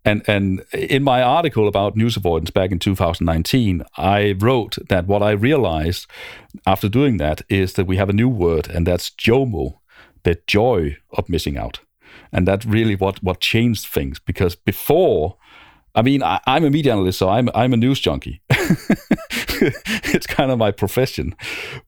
And 0.03 0.23
and 0.27 0.63
in 0.73 1.03
my 1.03 1.21
article 1.21 1.67
about 1.67 1.95
news 1.95 2.17
avoidance 2.17 2.49
back 2.49 2.71
in 2.71 2.79
2019, 2.79 3.83
I 3.97 4.35
wrote 4.39 4.77
that 4.89 5.05
what 5.05 5.21
I 5.21 5.31
realized 5.31 6.07
after 6.65 6.89
doing 6.89 7.17
that 7.17 7.41
is 7.49 7.73
that 7.73 7.85
we 7.85 7.97
have 7.97 8.09
a 8.09 8.13
new 8.13 8.29
word, 8.29 8.67
and 8.67 8.87
that's 8.87 9.11
JOMO, 9.11 9.79
the 10.23 10.39
joy 10.47 10.97
of 11.11 11.29
missing 11.29 11.57
out. 11.57 11.79
And 12.31 12.47
that's 12.47 12.65
really 12.65 12.95
what 12.95 13.21
what 13.23 13.41
changed 13.41 13.87
things 13.87 14.19
because 14.19 14.55
before 14.55 15.37
I 15.93 16.01
mean, 16.01 16.23
I, 16.23 16.39
I'm 16.47 16.63
a 16.63 16.69
media 16.69 16.93
analyst, 16.93 17.19
so 17.19 17.29
I'm 17.29 17.49
I'm 17.53 17.73
a 17.73 17.77
news 17.77 17.99
junkie. 17.99 18.41
it's 20.13 20.27
kind 20.27 20.51
of 20.51 20.57
my 20.57 20.71
profession, 20.71 21.35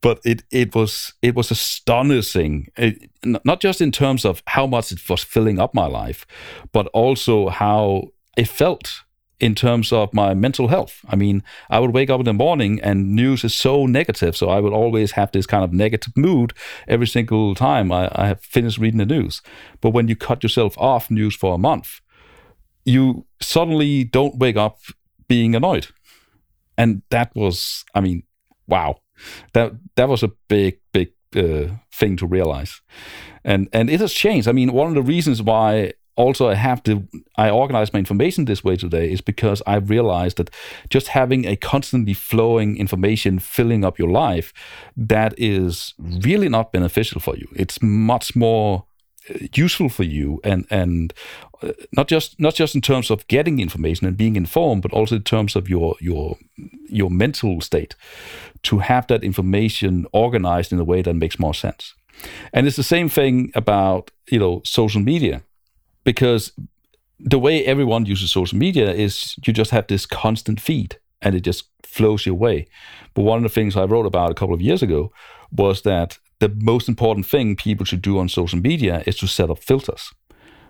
but 0.00 0.20
it 0.24 0.44
it 0.50 0.74
was 0.74 1.14
it 1.22 1.34
was 1.34 1.50
astonishing. 1.50 2.68
It, 2.76 3.10
not 3.24 3.60
just 3.60 3.80
in 3.80 3.90
terms 3.90 4.24
of 4.24 4.42
how 4.46 4.66
much 4.66 4.92
it 4.92 5.08
was 5.08 5.24
filling 5.24 5.58
up 5.58 5.74
my 5.74 5.86
life, 5.86 6.26
but 6.72 6.86
also 6.88 7.48
how 7.48 8.08
it 8.36 8.48
felt 8.48 9.04
in 9.40 9.54
terms 9.54 9.92
of 9.92 10.14
my 10.14 10.32
mental 10.32 10.68
health. 10.68 11.04
I 11.08 11.16
mean, 11.16 11.42
I 11.68 11.80
would 11.80 11.92
wake 11.92 12.10
up 12.10 12.20
in 12.20 12.24
the 12.24 12.32
morning 12.32 12.80
and 12.82 13.14
news 13.14 13.44
is 13.44 13.52
so 13.52 13.86
negative, 13.86 14.36
so 14.36 14.48
I 14.48 14.60
would 14.60 14.72
always 14.72 15.12
have 15.12 15.32
this 15.32 15.46
kind 15.46 15.64
of 15.64 15.72
negative 15.72 16.16
mood 16.16 16.52
every 16.86 17.06
single 17.06 17.54
time 17.54 17.90
I, 17.90 18.10
I 18.14 18.28
have 18.28 18.40
finished 18.40 18.78
reading 18.78 18.98
the 18.98 19.06
news. 19.06 19.42
But 19.80 19.90
when 19.90 20.08
you 20.08 20.16
cut 20.16 20.42
yourself 20.42 20.78
off 20.78 21.10
news 21.10 21.34
for 21.34 21.54
a 21.54 21.58
month, 21.58 22.00
you 22.84 23.26
suddenly 23.40 24.04
don't 24.04 24.38
wake 24.38 24.56
up 24.56 24.78
being 25.28 25.54
annoyed. 25.54 25.88
And 26.76 27.02
that 27.10 27.34
was, 27.34 27.84
I 27.94 28.00
mean, 28.00 28.24
wow, 28.66 28.96
that 29.52 29.72
that 29.96 30.08
was 30.08 30.22
a 30.22 30.32
big, 30.48 30.80
big 30.92 31.12
uh, 31.36 31.74
thing 31.92 32.16
to 32.16 32.26
realize, 32.26 32.80
and 33.44 33.68
and 33.72 33.90
it 33.90 34.00
has 34.00 34.12
changed. 34.12 34.48
I 34.48 34.52
mean, 34.52 34.72
one 34.72 34.88
of 34.88 34.94
the 34.94 35.02
reasons 35.02 35.42
why 35.42 35.92
also 36.16 36.48
I 36.48 36.54
have 36.54 36.82
to 36.84 37.06
I 37.36 37.50
organize 37.50 37.92
my 37.92 37.98
information 37.98 38.44
this 38.44 38.62
way 38.62 38.76
today 38.76 39.10
is 39.10 39.20
because 39.20 39.62
I've 39.66 39.90
realized 39.90 40.36
that 40.36 40.50
just 40.88 41.08
having 41.08 41.44
a 41.44 41.56
constantly 41.56 42.14
flowing 42.14 42.76
information 42.76 43.38
filling 43.38 43.84
up 43.84 43.98
your 43.98 44.10
life 44.10 44.52
that 44.96 45.34
is 45.36 45.94
really 45.98 46.48
not 46.48 46.72
beneficial 46.72 47.20
for 47.20 47.36
you. 47.36 47.48
It's 47.56 47.82
much 47.82 48.36
more 48.36 48.84
useful 49.54 49.88
for 49.88 50.02
you 50.02 50.40
and 50.44 50.66
and 50.70 51.14
uh, 51.62 51.72
not 51.96 52.08
just 52.08 52.38
not 52.38 52.54
just 52.54 52.74
in 52.74 52.80
terms 52.80 53.10
of 53.10 53.26
getting 53.28 53.58
information 53.58 54.06
and 54.06 54.16
being 54.16 54.36
informed 54.36 54.82
but 54.82 54.92
also 54.92 55.16
in 55.16 55.22
terms 55.22 55.56
of 55.56 55.68
your 55.68 55.96
your 56.00 56.36
your 56.88 57.10
mental 57.10 57.60
state 57.60 57.94
to 58.62 58.78
have 58.78 59.06
that 59.06 59.24
information 59.24 60.06
organized 60.12 60.72
in 60.72 60.78
a 60.78 60.84
way 60.84 61.02
that 61.02 61.14
makes 61.14 61.38
more 61.38 61.54
sense. 61.54 61.94
And 62.52 62.66
it's 62.66 62.76
the 62.76 62.82
same 62.82 63.08
thing 63.08 63.50
about 63.54 64.10
you 64.30 64.38
know 64.38 64.62
social 64.64 65.00
media 65.00 65.42
because 66.04 66.52
the 67.18 67.38
way 67.38 67.64
everyone 67.64 68.06
uses 68.06 68.30
social 68.30 68.58
media 68.58 68.92
is 68.92 69.34
you 69.46 69.52
just 69.52 69.70
have 69.70 69.86
this 69.86 70.06
constant 70.06 70.60
feed 70.60 70.98
and 71.22 71.34
it 71.34 71.40
just 71.40 71.64
flows 71.82 72.26
your 72.26 72.34
way. 72.34 72.66
But 73.14 73.22
one 73.22 73.38
of 73.38 73.42
the 73.44 73.54
things 73.54 73.76
i 73.76 73.84
wrote 73.84 74.06
about 74.06 74.30
a 74.30 74.34
couple 74.34 74.54
of 74.54 74.60
years 74.60 74.82
ago 74.82 75.12
was 75.50 75.82
that 75.82 76.18
the 76.44 76.54
most 76.62 76.90
important 76.90 77.24
thing 77.24 77.56
people 77.56 77.86
should 77.86 78.02
do 78.02 78.18
on 78.18 78.28
social 78.28 78.58
media 78.58 79.02
is 79.06 79.16
to 79.16 79.26
set 79.26 79.48
up 79.48 79.58
filters. 79.58 80.12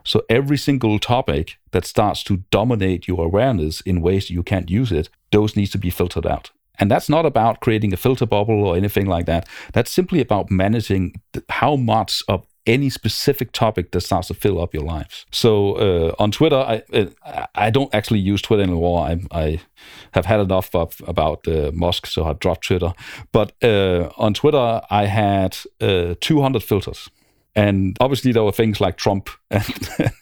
So 0.04 0.22
every 0.28 0.56
single 0.56 1.00
topic 1.00 1.56
that 1.72 1.84
starts 1.84 2.22
to 2.24 2.44
dominate 2.52 3.08
your 3.08 3.24
awareness 3.24 3.80
in 3.80 4.00
ways 4.00 4.30
you 4.30 4.44
can't 4.44 4.70
use 4.70 4.92
it, 4.92 5.08
those 5.32 5.56
needs 5.56 5.72
to 5.72 5.78
be 5.78 5.90
filtered 5.90 6.26
out. 6.26 6.52
And 6.78 6.88
that's 6.90 7.08
not 7.08 7.26
about 7.26 7.60
creating 7.60 7.92
a 7.92 7.96
filter 7.96 8.26
bubble 8.26 8.64
or 8.64 8.76
anything 8.76 9.06
like 9.06 9.26
that. 9.26 9.48
That's 9.72 9.90
simply 9.90 10.20
about 10.20 10.48
managing 10.48 11.20
how 11.48 11.74
much 11.74 12.22
of 12.28 12.46
any 12.66 12.88
specific 12.88 13.52
topic 13.52 13.90
that 13.90 14.00
starts 14.00 14.28
to 14.28 14.34
fill 14.34 14.60
up 14.60 14.72
your 14.72 14.82
lives. 14.82 15.26
So 15.30 15.74
uh, 15.74 16.14
on 16.18 16.30
Twitter, 16.30 16.56
I 16.56 16.82
uh, 16.92 17.46
I 17.54 17.70
don't 17.70 17.94
actually 17.94 18.20
use 18.20 18.40
Twitter 18.42 18.62
anymore. 18.62 19.06
I, 19.06 19.20
I 19.30 19.60
have 20.12 20.26
had 20.26 20.40
enough 20.40 20.74
of 20.74 21.00
about 21.06 21.46
uh, 21.46 21.70
Musk, 21.74 22.06
so 22.06 22.24
I've 22.24 22.38
dropped 22.38 22.66
Twitter. 22.66 22.92
But 23.32 23.52
uh, 23.62 24.10
on 24.16 24.34
Twitter, 24.34 24.80
I 24.90 25.06
had 25.06 25.56
uh, 25.80 26.14
200 26.20 26.62
filters. 26.62 27.10
And 27.56 27.96
obviously, 28.00 28.32
there 28.32 28.42
were 28.42 28.52
things 28.52 28.80
like 28.80 28.96
Trump 28.96 29.30
and, 29.50 30.12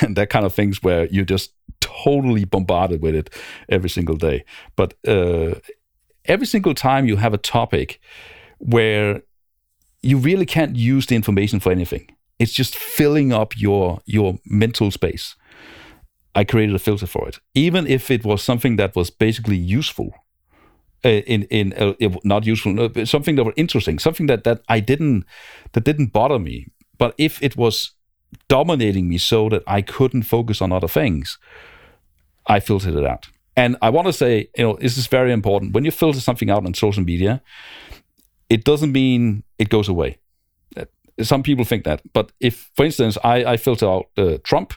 and 0.00 0.16
that 0.16 0.30
kind 0.30 0.44
of 0.44 0.52
things 0.52 0.82
where 0.82 1.06
you 1.06 1.24
just 1.24 1.52
totally 1.80 2.44
bombarded 2.44 3.02
with 3.02 3.14
it 3.14 3.30
every 3.68 3.90
single 3.90 4.16
day. 4.16 4.44
But 4.74 4.94
every 6.24 6.46
single 6.46 6.74
time 6.74 7.06
you 7.06 7.16
have 7.16 7.34
a 7.34 7.38
topic 7.38 8.00
where 8.58 9.22
you 10.02 10.18
really 10.18 10.46
can't 10.46 10.76
use 10.76 11.06
the 11.06 11.16
information 11.16 11.60
for 11.60 11.72
anything. 11.72 12.08
It's 12.38 12.52
just 12.52 12.76
filling 12.76 13.32
up 13.32 13.58
your 13.58 14.00
your 14.06 14.38
mental 14.46 14.90
space. 14.90 15.36
I 16.34 16.44
created 16.44 16.74
a 16.74 16.78
filter 16.78 17.06
for 17.06 17.28
it, 17.28 17.38
even 17.54 17.86
if 17.86 18.10
it 18.10 18.24
was 18.24 18.42
something 18.42 18.76
that 18.76 18.96
was 18.96 19.10
basically 19.10 19.56
useful. 19.56 20.14
Uh, 21.02 21.22
in 21.26 21.44
in 21.44 21.72
uh, 21.74 21.94
not 22.24 22.44
useful, 22.44 22.72
no, 22.72 22.90
something 23.04 23.36
that 23.36 23.44
was 23.44 23.54
interesting, 23.56 23.98
something 23.98 24.26
that 24.26 24.44
that 24.44 24.60
I 24.68 24.80
didn't 24.80 25.24
that 25.72 25.84
didn't 25.84 26.12
bother 26.12 26.38
me. 26.38 26.66
But 26.98 27.14
if 27.16 27.42
it 27.42 27.56
was 27.56 27.92
dominating 28.48 29.08
me 29.08 29.18
so 29.18 29.48
that 29.48 29.62
I 29.66 29.82
couldn't 29.82 30.24
focus 30.24 30.60
on 30.60 30.72
other 30.72 30.88
things, 30.88 31.38
I 32.46 32.60
filtered 32.60 32.94
it 32.96 33.06
out. 33.06 33.28
And 33.56 33.76
I 33.82 33.90
want 33.90 34.06
to 34.06 34.12
say, 34.12 34.48
you 34.56 34.64
know, 34.64 34.76
this 34.80 34.96
is 34.96 35.06
very 35.06 35.32
important. 35.32 35.74
When 35.74 35.84
you 35.84 35.90
filter 35.90 36.20
something 36.20 36.50
out 36.50 36.64
on 36.66 36.74
social 36.74 37.02
media, 37.02 37.42
it 38.50 38.64
doesn't 38.64 38.92
mean 38.92 39.44
it 39.58 39.70
goes 39.70 39.88
away. 39.88 40.18
Uh, 40.76 40.84
Some 41.22 41.42
people 41.42 41.64
think 41.64 41.84
that. 41.84 42.02
But 42.12 42.32
if, 42.40 42.70
for 42.74 42.84
instance, 42.84 43.16
I, 43.24 43.44
I 43.44 43.56
filter 43.56 43.86
out 43.88 44.06
uh, 44.18 44.38
Trump, 44.42 44.74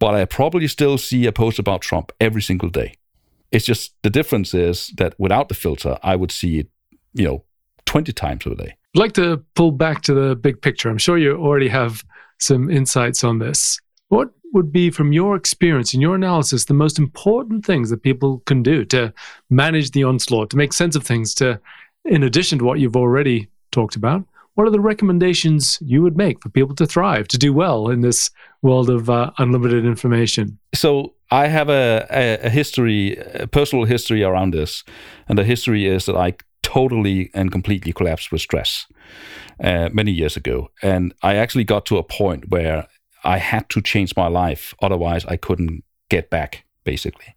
but 0.00 0.14
I 0.14 0.24
probably 0.24 0.66
still 0.66 0.98
see 0.98 1.26
a 1.26 1.32
post 1.32 1.58
about 1.58 1.82
Trump 1.82 2.10
every 2.18 2.42
single 2.42 2.70
day. 2.70 2.94
It's 3.52 3.64
just 3.64 3.94
the 4.02 4.10
difference 4.10 4.54
is 4.54 4.92
that 4.96 5.14
without 5.18 5.48
the 5.48 5.54
filter, 5.54 5.98
I 6.02 6.16
would 6.16 6.32
see 6.32 6.58
it, 6.58 6.68
you 7.12 7.24
know, 7.24 7.44
20 7.84 8.12
times 8.12 8.46
a 8.46 8.54
day. 8.54 8.74
I'd 8.96 8.98
like 8.98 9.12
to 9.12 9.44
pull 9.54 9.70
back 9.70 10.02
to 10.02 10.14
the 10.14 10.34
big 10.34 10.60
picture. 10.60 10.88
I'm 10.88 10.98
sure 10.98 11.18
you 11.18 11.36
already 11.36 11.68
have 11.68 12.04
some 12.40 12.70
insights 12.70 13.22
on 13.22 13.38
this. 13.38 13.78
What 14.08 14.30
would 14.52 14.72
be, 14.72 14.90
from 14.90 15.12
your 15.12 15.36
experience 15.36 15.92
and 15.92 16.02
your 16.02 16.14
analysis, 16.14 16.64
the 16.64 16.74
most 16.74 16.98
important 16.98 17.64
things 17.64 17.90
that 17.90 18.02
people 18.02 18.38
can 18.46 18.62
do 18.62 18.84
to 18.86 19.12
manage 19.50 19.90
the 19.90 20.04
onslaught, 20.04 20.50
to 20.50 20.56
make 20.56 20.72
sense 20.72 20.96
of 20.96 21.04
things, 21.04 21.34
to, 21.34 21.60
in 22.04 22.22
addition 22.22 22.58
to 22.58 22.64
what 22.64 22.80
you've 22.80 22.96
already 22.96 23.48
talked 23.72 23.96
about, 23.96 24.24
what 24.54 24.66
are 24.66 24.70
the 24.70 24.80
recommendations 24.80 25.78
you 25.80 26.02
would 26.02 26.16
make 26.16 26.40
for 26.40 26.48
people 26.48 26.74
to 26.76 26.86
thrive, 26.86 27.26
to 27.28 27.38
do 27.38 27.52
well 27.52 27.88
in 27.88 28.02
this 28.02 28.30
world 28.62 28.88
of 28.88 29.10
uh, 29.10 29.30
unlimited 29.38 29.84
information? 29.84 30.58
so 30.74 31.14
I 31.30 31.48
have 31.48 31.68
a, 31.68 32.06
a, 32.10 32.46
a 32.46 32.50
history, 32.50 33.16
a 33.16 33.46
personal 33.46 33.84
history 33.84 34.22
around 34.22 34.52
this, 34.54 34.84
and 35.28 35.36
the 35.36 35.44
history 35.44 35.86
is 35.86 36.06
that 36.06 36.16
I 36.16 36.34
totally 36.62 37.30
and 37.34 37.50
completely 37.50 37.92
collapsed 37.92 38.30
with 38.30 38.40
stress 38.40 38.86
uh, 39.62 39.88
many 39.92 40.12
years 40.12 40.36
ago, 40.36 40.70
and 40.82 41.12
I 41.22 41.34
actually 41.34 41.64
got 41.64 41.86
to 41.86 41.98
a 41.98 42.04
point 42.04 42.50
where 42.50 42.86
I 43.24 43.38
had 43.38 43.68
to 43.70 43.80
change 43.80 44.14
my 44.16 44.28
life, 44.28 44.74
otherwise 44.80 45.24
I 45.24 45.36
couldn't 45.36 45.82
get 46.08 46.30
back, 46.30 46.64
basically. 46.84 47.34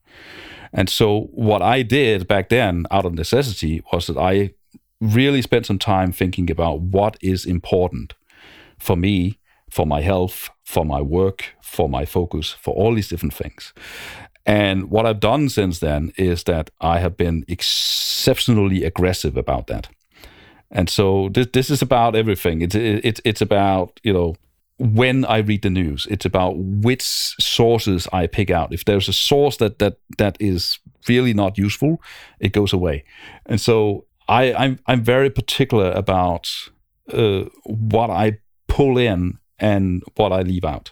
And 0.74 0.90
so 0.90 1.30
what 1.32 1.62
I 1.62 1.82
did 1.82 2.28
back 2.28 2.50
then, 2.50 2.86
out 2.92 3.06
of 3.06 3.14
necessity, 3.14 3.82
was 3.92 4.08
that 4.08 4.18
I 4.18 4.54
really 5.00 5.42
spent 5.42 5.66
some 5.66 5.80
time 5.80 6.12
thinking 6.12 6.50
about 6.50 6.82
what 6.82 7.18
is 7.22 7.46
important 7.46 8.14
for 8.80 8.96
me, 8.96 9.40
for 9.70 9.86
my 9.86 10.02
health, 10.02 10.50
for 10.64 10.86
my 10.86 11.02
work, 11.02 11.56
for 11.62 11.90
my 11.90 12.06
focus, 12.06 12.52
for 12.52 12.74
all 12.74 12.96
these 12.96 13.10
different 13.10 13.34
things. 13.34 13.74
And 14.46 14.90
what 14.90 15.06
I've 15.06 15.20
done 15.20 15.50
since 15.50 15.80
then 15.80 16.14
is 16.18 16.46
that 16.46 16.70
I 16.80 17.00
have 17.00 17.18
been 17.18 17.44
exceptionally 17.48 18.86
aggressive 18.86 19.36
about 19.36 19.68
that. 19.68 19.90
And 20.72 20.90
so 20.90 21.30
this 21.30 21.48
this 21.54 21.70
is 21.70 21.82
about 21.82 22.16
everything. 22.16 22.62
It's 22.62 22.76
it's 22.76 23.22
it's 23.24 23.42
about 23.42 24.00
you 24.04 24.14
know 24.14 24.36
when 24.80 25.26
I 25.26 25.38
read 25.38 25.64
the 25.64 25.70
news. 25.70 26.08
It's 26.10 26.26
about 26.26 26.56
which 26.58 27.02
sources 27.04 28.08
I 28.14 28.28
pick 28.28 28.50
out. 28.50 28.74
If 28.74 28.86
there's 28.86 29.10
a 29.10 29.14
source 29.14 29.58
that 29.58 29.80
that 29.80 29.98
that 30.18 30.38
is 30.40 30.80
really 31.08 31.34
not 31.34 31.58
useful, 31.58 32.02
it 32.40 32.54
goes 32.54 32.74
away. 32.74 33.04
And 33.46 33.60
so 33.62 34.07
I 34.28 34.54
I'm 34.54 34.80
I'm 34.88 35.04
very 35.04 35.30
particular 35.30 35.92
about 35.92 36.50
uh, 37.12 37.46
what 37.66 38.10
I 38.10 38.40
pull 38.68 38.98
in 38.98 39.40
and 39.60 40.04
what 40.16 40.32
I 40.32 40.42
leave 40.42 40.66
out. 40.66 40.92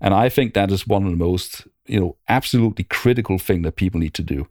And 0.00 0.14
I 0.14 0.28
think 0.28 0.54
that 0.54 0.70
is 0.70 0.86
one 0.86 1.04
of 1.04 1.10
the 1.10 1.16
most 1.16 1.66
you 1.86 2.00
know 2.00 2.16
absolutely 2.28 2.84
critical 2.84 3.38
thing 3.38 3.62
that 3.62 3.76
people 3.76 4.00
need 4.00 4.14
to 4.14 4.22
do. 4.22 4.48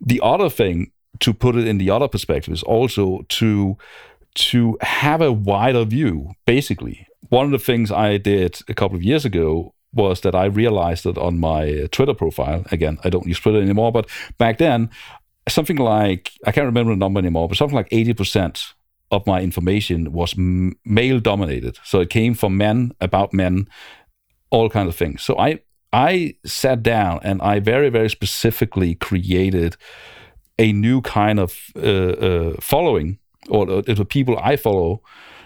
The 0.00 0.20
other 0.22 0.50
thing 0.50 0.92
to 1.20 1.34
put 1.34 1.56
it 1.56 1.66
in 1.66 1.78
the 1.78 1.90
other 1.90 2.08
perspective 2.08 2.54
is 2.54 2.62
also 2.62 3.24
to 3.28 3.76
to 4.34 4.78
have 4.80 5.20
a 5.20 5.32
wider 5.32 5.84
view. 5.84 6.32
Basically, 6.46 7.06
one 7.28 7.46
of 7.46 7.52
the 7.52 7.58
things 7.58 7.90
I 7.90 8.16
did 8.16 8.60
a 8.68 8.74
couple 8.74 8.96
of 8.96 9.02
years 9.02 9.24
ago 9.24 9.74
was 9.94 10.22
that 10.22 10.34
I 10.34 10.46
realized 10.46 11.04
that 11.04 11.18
on 11.18 11.38
my 11.38 11.86
Twitter 11.92 12.14
profile, 12.14 12.64
again, 12.72 12.98
I 13.04 13.10
don't 13.10 13.26
use 13.26 13.38
Twitter 13.38 13.60
anymore, 13.60 13.92
but 13.92 14.08
back 14.38 14.56
then, 14.58 14.88
something 15.48 15.76
like, 15.76 16.32
I 16.46 16.52
can't 16.52 16.66
remember 16.66 16.92
the 16.92 16.98
number 16.98 17.18
anymore, 17.18 17.48
but 17.48 17.56
something 17.56 17.76
like 17.76 17.90
80% 17.90 18.72
of 19.10 19.26
my 19.26 19.40
information 19.40 20.12
was 20.12 20.34
m- 20.36 20.76
male 20.84 21.20
dominated. 21.20 21.78
So 21.84 22.00
it 22.00 22.10
came 22.10 22.34
from 22.34 22.56
men, 22.56 22.92
about 23.00 23.32
men, 23.32 23.68
all 24.50 24.70
kinds 24.70 24.88
of 24.88 24.96
things. 24.96 25.22
So 25.22 25.38
I, 25.38 25.60
I 25.92 26.36
sat 26.44 26.82
down 26.82 27.20
and 27.22 27.42
I 27.42 27.60
very, 27.60 27.90
very 27.90 28.08
specifically 28.08 28.94
created 28.94 29.76
a 30.58 30.72
new 30.72 31.00
kind 31.02 31.40
of 31.40 31.58
uh, 31.76 31.80
uh, 31.80 32.54
following 32.60 33.18
or 33.48 33.82
the 33.82 34.04
people 34.04 34.38
I 34.38 34.56
follow 34.56 35.02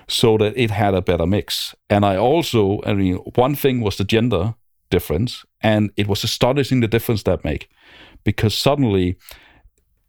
so 0.09 0.37
that 0.39 0.57
it 0.57 0.71
had 0.71 0.95
a 0.95 1.03
better 1.03 1.27
mix. 1.27 1.75
And 1.91 2.05
I 2.05 2.17
also, 2.17 2.81
I 2.85 2.95
mean, 2.95 3.17
one 3.35 3.55
thing 3.55 3.81
was 3.81 3.97
the 3.97 4.05
gender 4.05 4.55
difference, 4.91 5.45
and 5.63 5.91
it 5.97 6.07
was 6.07 6.23
astonishing 6.23 6.81
the 6.81 6.89
difference 6.89 7.25
that 7.25 7.45
make, 7.45 7.69
because 8.25 8.55
suddenly, 8.55 9.17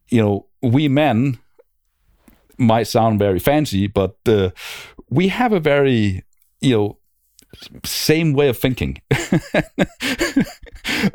you 0.10 0.22
know, 0.22 0.46
we 0.62 0.88
men 0.88 1.40
might 2.58 2.88
sound 2.88 3.20
very 3.20 3.40
fancy, 3.40 3.88
but 3.88 4.16
uh, 4.28 4.50
we 5.10 5.28
have 5.28 5.54
a 5.54 5.60
very, 5.60 6.24
you 6.62 6.76
know, 6.76 6.98
same 7.84 8.34
way 8.34 8.50
of 8.50 8.58
thinking. 8.58 9.02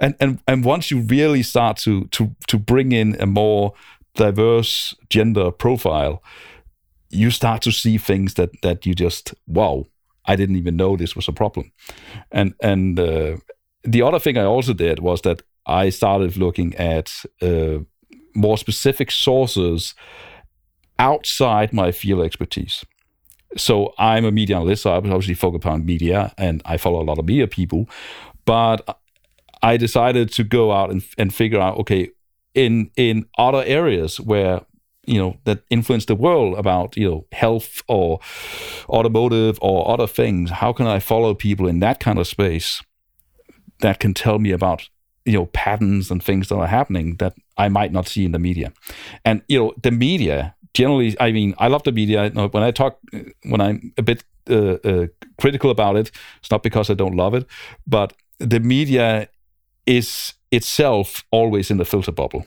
and, 0.01 0.15
and 0.21 0.41
and 0.47 0.65
once 0.65 0.91
you 0.91 1.01
really 1.01 1.43
start 1.43 1.77
to 1.79 2.07
to 2.07 2.35
to 2.49 2.59
bring 2.59 2.93
in 2.93 3.17
a 3.21 3.27
more 3.27 3.75
diverse 4.15 4.95
gender 5.09 5.51
profile, 5.51 6.23
you 7.13 7.31
start 7.31 7.63
to 7.63 7.71
see 7.71 7.99
things 7.99 8.35
that 8.35 8.51
that 8.63 8.87
you 8.87 8.95
just 8.95 9.35
wow 9.47 9.87
i 10.25 10.35
didn't 10.35 10.57
even 10.57 10.77
know 10.77 10.97
this 10.97 11.15
was 11.15 11.29
a 11.29 11.33
problem 11.33 11.71
and 12.33 12.55
and 12.61 12.99
uh, 12.99 13.37
the 13.85 14.03
other 14.03 14.19
thing 14.19 14.37
i 14.39 14.45
also 14.45 14.73
did 14.73 14.99
was 14.99 15.21
that 15.21 15.43
i 15.67 15.91
started 15.91 16.37
looking 16.37 16.75
at 16.77 17.13
uh, 17.43 17.79
more 18.35 18.59
specific 18.59 19.11
sources 19.11 19.95
outside 20.99 21.73
my 21.73 21.93
field 21.93 22.25
expertise. 22.25 22.85
So 23.57 23.93
i'm 23.99 24.25
a 24.25 24.31
media 24.31 24.57
analyst 24.57 24.83
so 24.83 24.93
i 24.93 24.99
was 24.99 25.11
obviously 25.11 25.35
focused 25.35 25.67
on 25.67 25.85
media 25.85 26.33
and 26.39 26.63
i 26.65 26.79
follow 26.79 27.03
a 27.03 27.05
lot 27.05 27.19
of 27.19 27.27
media 27.27 27.47
people 27.47 27.87
but 28.47 28.99
i 29.63 29.77
decided 29.77 30.33
to 30.33 30.45
go 30.45 30.73
out 30.73 30.91
and, 30.91 31.05
and 31.19 31.35
figure 31.35 31.61
out 31.61 31.77
okay 31.79 32.11
in 32.55 32.91
in 32.97 33.27
other 33.37 33.63
areas 33.65 34.19
where 34.21 34.63
you 35.07 35.19
know 35.19 35.37
that 35.45 35.65
influence 35.69 36.07
the 36.07 36.15
world 36.15 36.57
about 36.59 36.97
you 36.97 37.09
know 37.09 37.27
health 37.33 37.83
or 37.89 38.21
automotive 38.89 39.59
or 39.61 39.91
other 39.91 40.07
things 40.07 40.51
how 40.51 40.73
can 40.73 40.87
i 40.87 40.99
follow 40.99 41.35
people 41.35 41.67
in 41.67 41.81
that 41.81 42.01
kind 42.01 42.19
of 42.19 42.27
space 42.27 42.83
that 43.81 43.99
can 43.99 44.15
tell 44.15 44.39
me 44.39 44.51
about 44.51 44.89
you 45.25 45.33
know 45.33 45.47
patterns 45.47 46.11
and 46.11 46.23
things 46.23 46.49
that 46.49 46.57
are 46.57 46.67
happening 46.67 47.17
that 47.17 47.35
i 47.57 47.69
might 47.69 47.93
not 47.93 48.09
see 48.09 48.25
in 48.25 48.33
the 48.33 48.39
media. 48.39 48.73
And 49.25 49.43
you 49.49 49.59
know 49.59 49.73
the 49.83 49.91
media 49.91 50.55
generally 50.75 51.17
i 51.21 51.33
mean 51.33 51.55
i 51.59 51.69
love 51.69 51.83
the 51.83 51.93
media. 51.93 52.31
When 52.31 52.63
i 52.63 52.71
talk 52.71 52.99
when 53.45 53.61
i'm 53.61 53.93
a 53.99 54.03
bit 54.03 54.25
uh, 54.51 54.79
uh, 54.85 55.07
critical 55.39 55.71
about 55.71 55.95
it 55.95 56.11
it's 56.41 56.51
not 56.51 56.65
because 56.65 56.91
i 56.91 56.95
don't 56.95 57.15
love 57.15 57.33
it 57.33 57.47
but 57.87 58.13
the 58.41 58.59
media 58.59 59.29
is 59.87 60.35
itself 60.51 61.25
always 61.31 61.71
in 61.71 61.79
the 61.79 61.85
filter 61.85 62.13
bubble. 62.13 62.47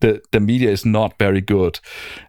The, 0.00 0.22
the 0.30 0.38
media 0.38 0.70
is 0.70 0.86
not 0.86 1.18
very 1.18 1.40
good 1.40 1.80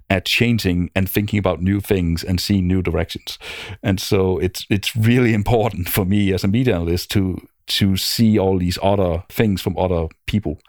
at 0.10 0.26
changing 0.26 0.90
and 0.96 1.08
thinking 1.08 1.38
about 1.38 1.62
new 1.62 1.80
things 1.80 2.24
and 2.24 2.42
seeing 2.42 2.68
new 2.68 2.82
directions. 2.82 3.38
And 3.84 4.00
so 4.00 4.40
it's 4.40 4.66
it's 4.72 4.96
really 4.96 5.36
important 5.36 5.88
for 5.88 6.04
me 6.04 6.34
as 6.34 6.44
a 6.44 6.48
media 6.48 6.76
analyst 6.76 7.12
to 7.12 7.48
to 7.70 7.98
see 7.98 8.38
all 8.38 8.58
these 8.58 8.78
other 8.82 9.24
things 9.30 9.62
from 9.62 9.78
other 9.78 10.08
people. 10.26 10.60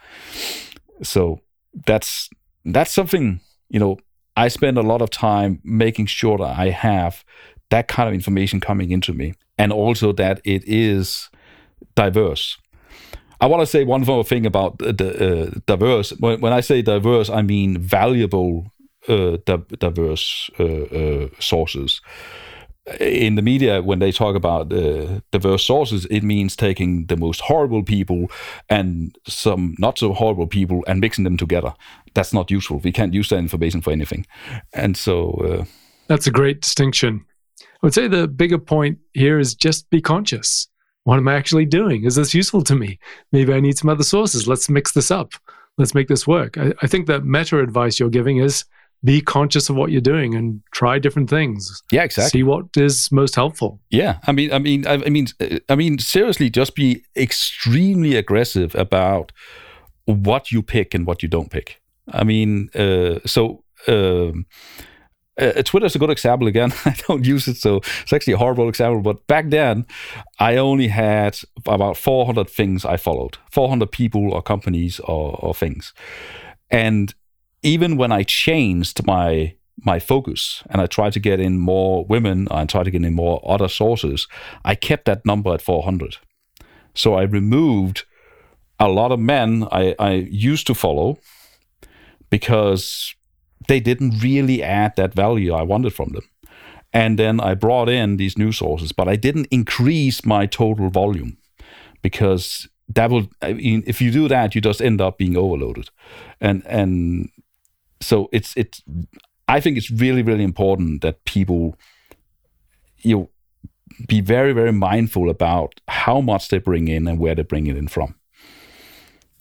So 1.02 1.40
that's 1.86 2.28
that's 2.64 2.92
something, 2.92 3.40
you 3.68 3.80
know, 3.80 3.98
I 4.36 4.48
spend 4.48 4.78
a 4.78 4.82
lot 4.82 5.02
of 5.02 5.10
time 5.10 5.60
making 5.64 6.06
sure 6.06 6.38
that 6.38 6.58
I 6.58 6.70
have 6.70 7.24
that 7.70 7.88
kind 7.88 8.08
of 8.08 8.14
information 8.14 8.60
coming 8.60 8.90
into 8.90 9.12
me 9.12 9.34
and 9.58 9.72
also 9.72 10.12
that 10.12 10.40
it 10.44 10.62
is 10.66 11.30
diverse 11.94 12.58
I 13.40 13.46
want 13.46 13.62
to 13.62 13.66
say 13.66 13.84
one 13.84 14.02
more 14.02 14.22
thing 14.22 14.44
about 14.44 14.78
the 14.78 14.90
uh, 15.54 15.60
diverse. 15.66 16.10
When, 16.18 16.40
when, 16.40 16.52
I 16.52 16.60
say 16.60 16.82
diverse, 16.82 17.30
I 17.30 17.40
mean 17.40 17.78
valuable, 17.78 18.70
uh, 19.08 19.38
diverse 19.78 20.50
uh, 20.58 20.64
uh, 20.64 21.28
sources. 21.38 22.02
In 22.98 23.34
the 23.34 23.42
media, 23.42 23.82
when 23.82 23.98
they 23.98 24.10
talk 24.10 24.34
about 24.34 24.72
uh, 24.72 25.20
diverse 25.30 25.64
sources, 25.64 26.06
it 26.06 26.22
means 26.22 26.56
taking 26.56 27.06
the 27.06 27.16
most 27.16 27.42
horrible 27.42 27.82
people 27.82 28.30
and 28.68 29.16
some 29.26 29.74
not 29.78 29.98
so 29.98 30.12
horrible 30.12 30.46
people 30.46 30.82
and 30.86 31.00
mixing 31.00 31.24
them 31.24 31.36
together. 31.36 31.74
That's 32.14 32.32
not 32.32 32.50
useful. 32.50 32.78
We 32.78 32.92
can't 32.92 33.14
use 33.14 33.28
that 33.28 33.38
information 33.38 33.80
for 33.82 33.90
anything. 33.90 34.26
And 34.72 34.96
so. 34.96 35.32
Uh, 35.32 35.64
That's 36.08 36.26
a 36.26 36.32
great 36.32 36.62
distinction. 36.62 37.24
I 37.60 37.64
would 37.82 37.94
say 37.94 38.08
the 38.08 38.26
bigger 38.26 38.58
point 38.58 38.98
here 39.12 39.38
is 39.38 39.54
just 39.54 39.88
be 39.90 40.00
conscious 40.00 40.68
what 41.04 41.18
am 41.18 41.28
I 41.28 41.34
actually 41.34 41.66
doing? 41.66 42.04
Is 42.04 42.14
this 42.14 42.34
useful 42.34 42.62
to 42.62 42.74
me? 42.74 42.98
Maybe 43.32 43.52
I 43.52 43.60
need 43.60 43.78
some 43.78 43.90
other 43.90 44.04
sources. 44.04 44.46
Let's 44.46 44.68
mix 44.68 44.92
this 44.92 45.10
up. 45.10 45.32
Let's 45.78 45.94
make 45.94 46.08
this 46.08 46.26
work. 46.26 46.58
I, 46.58 46.72
I 46.82 46.86
think 46.86 47.06
that 47.06 47.24
meta 47.24 47.58
advice 47.58 47.98
you're 47.98 48.10
giving 48.10 48.38
is 48.38 48.64
be 49.02 49.20
conscious 49.20 49.70
of 49.70 49.76
what 49.76 49.90
you're 49.90 50.00
doing 50.00 50.34
and 50.34 50.62
try 50.72 50.98
different 50.98 51.30
things. 51.30 51.82
Yeah, 51.90 52.02
exactly. 52.02 52.40
See 52.40 52.42
what 52.42 52.66
is 52.76 53.10
most 53.10 53.34
helpful. 53.34 53.80
Yeah, 53.90 54.18
I 54.26 54.32
mean, 54.32 54.52
I 54.52 54.58
mean, 54.58 54.86
I, 54.86 54.94
I 54.94 55.08
mean, 55.08 55.28
I 55.68 55.74
mean, 55.74 55.98
seriously, 55.98 56.50
just 56.50 56.74
be 56.74 57.04
extremely 57.16 58.16
aggressive 58.16 58.74
about 58.74 59.32
what 60.04 60.52
you 60.52 60.62
pick 60.62 60.94
and 60.94 61.06
what 61.06 61.22
you 61.22 61.28
don't 61.28 61.50
pick. 61.50 61.80
I 62.12 62.24
mean, 62.24 62.70
uh, 62.74 63.20
so. 63.26 63.64
Um, 63.88 64.46
uh, 65.40 65.62
Twitter 65.62 65.86
is 65.86 65.94
a 65.94 65.98
good 65.98 66.10
example 66.10 66.46
again. 66.46 66.70
I 66.84 66.94
don't 67.08 67.24
use 67.24 67.48
it, 67.48 67.56
so 67.56 67.76
it's 68.02 68.12
actually 68.12 68.34
a 68.34 68.38
horrible 68.38 68.68
example. 68.68 69.00
But 69.00 69.26
back 69.26 69.48
then, 69.48 69.86
I 70.38 70.56
only 70.56 70.88
had 70.88 71.38
about 71.66 71.96
400 71.96 72.50
things 72.50 72.84
I 72.84 72.98
followed 72.98 73.38
400 73.50 73.90
people 73.90 74.34
or 74.34 74.42
companies 74.42 75.00
or, 75.00 75.38
or 75.40 75.54
things. 75.54 75.94
And 76.70 77.14
even 77.62 77.96
when 77.96 78.12
I 78.12 78.23
changed 78.23 79.07
my 79.07 79.55
my 79.83 79.99
focus 79.99 80.62
and 80.68 80.81
I 80.81 80.87
tried 80.87 81.14
to 81.14 81.20
get 81.20 81.40
in 81.40 81.59
more 81.59 82.05
women 82.05 82.49
and 82.51 82.68
tried 82.68 82.85
to 82.85 82.90
get 82.90 83.03
in 83.05 83.14
more 83.14 83.40
other 83.44 83.68
sources, 83.68 84.29
I 84.62 84.75
kept 84.75 85.07
that 85.07 85.25
number 85.25 85.55
at 85.55 85.62
400. 85.62 86.16
So 86.94 87.14
I 87.14 87.23
removed 87.23 88.05
a 88.79 88.88
lot 88.88 89.12
of 89.12 89.20
men 89.20 89.66
I, 89.73 89.94
I 89.99 90.12
used 90.31 90.66
to 90.66 90.75
follow 90.75 91.18
because 92.31 93.14
they 93.68 93.81
didn't 93.81 94.23
really 94.23 94.62
add 94.62 94.96
that 94.96 95.14
value 95.14 95.53
I 95.53 95.62
wanted 95.62 95.94
from 95.94 96.11
them. 96.11 96.25
And 96.92 97.18
then 97.18 97.40
I 97.40 97.55
brought 97.55 97.88
in 97.88 98.16
these 98.16 98.37
new 98.37 98.53
sources, 98.53 98.92
but 98.92 99.09
I 99.09 99.16
didn't 99.16 99.49
increase 99.51 100.25
my 100.25 100.46
total 100.46 100.90
volume 100.90 101.37
because 102.03 102.68
that 102.88 103.11
will 103.11 103.29
I 103.40 103.53
mean, 103.53 103.85
if 103.87 104.01
you 104.01 104.11
do 104.11 104.29
that, 104.29 104.55
you 104.55 104.61
just 104.61 104.83
end 104.83 105.01
up 105.01 105.18
being 105.18 105.37
overloaded. 105.37 105.90
And 106.40 106.62
and 106.66 107.31
so 108.00 108.28
it's 108.32 108.56
it's 108.56 108.82
I 109.48 109.60
think 109.60 109.76
it's 109.76 109.90
really, 109.90 110.22
really 110.22 110.44
important 110.44 111.02
that 111.02 111.24
people 111.24 111.76
you 113.02 113.16
know, 113.16 113.30
be 114.06 114.20
very, 114.20 114.52
very 114.52 114.72
mindful 114.72 115.28
about 115.28 115.80
how 115.88 116.20
much 116.20 116.48
they 116.48 116.58
bring 116.58 116.88
in 116.88 117.08
and 117.08 117.18
where 117.18 117.34
they 117.34 117.42
bring 117.42 117.66
it 117.66 117.76
in 117.76 117.88
from. 117.88 118.14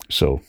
So 0.09 0.41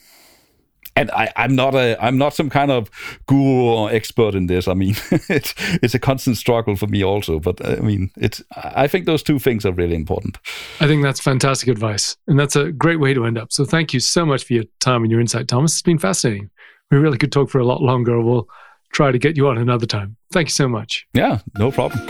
and 0.97 1.11
I, 1.13 1.33
am 1.37 1.55
not 1.55 1.75
a 1.75 1.97
I'm 2.05 2.19
not 2.19 2.35
some 2.35 2.51
kind 2.51 2.71
of 2.71 2.91
guru 3.27 3.63
or 3.63 3.91
expert 3.91 4.35
in 4.35 4.47
this. 4.47 4.67
I 4.67 4.75
mean, 4.75 4.97
it's 5.29 5.55
it's 5.83 5.95
a 5.95 5.99
constant 5.99 6.37
struggle 6.37 6.77
for 6.77 6.87
me 6.87 7.05
also. 7.05 7.39
But 7.39 7.65
uh, 7.65 7.77
I 7.79 7.81
mean, 7.81 8.11
it's 8.17 8.43
I 8.57 8.87
think 8.89 9.07
those 9.07 9.23
two 9.23 9.39
things 9.39 9.65
are 9.65 9.73
really 9.73 9.95
important. 9.95 10.39
I 10.81 10.87
think 10.87 11.03
that's 11.03 11.21
fantastic 11.21 11.69
advice, 11.69 12.17
and 12.27 12.39
that's 12.39 12.57
a 12.57 12.73
great 12.73 13.01
way 13.01 13.15
to 13.15 13.25
end 13.25 13.39
up. 13.39 13.53
So 13.53 13.65
thank 13.65 13.95
you 13.95 14.01
so 14.01 14.27
much 14.27 14.45
for 14.45 14.55
your 14.55 14.65
time 14.81 15.03
and 15.03 15.11
your 15.11 15.21
insight, 15.21 15.49
Thomas. 15.49 15.73
It's 15.73 15.83
been 15.83 15.99
fascinating. 15.99 16.51
We 16.91 16.99
really 16.99 17.19
could 17.19 17.33
talk 17.33 17.51
for 17.51 17.59
a 17.59 17.65
lot 17.65 17.83
longer. 17.83 18.21
We'll 18.21 18.49
try 18.93 19.13
to 19.13 19.19
get 19.19 19.37
you 19.37 19.49
on 19.49 19.59
another 19.59 19.87
time. 19.87 20.17
Thank 20.33 20.49
you 20.49 20.53
so 20.53 20.69
much. 20.69 21.07
Yeah, 21.13 21.41
no 21.59 21.71
problem. 21.71 22.07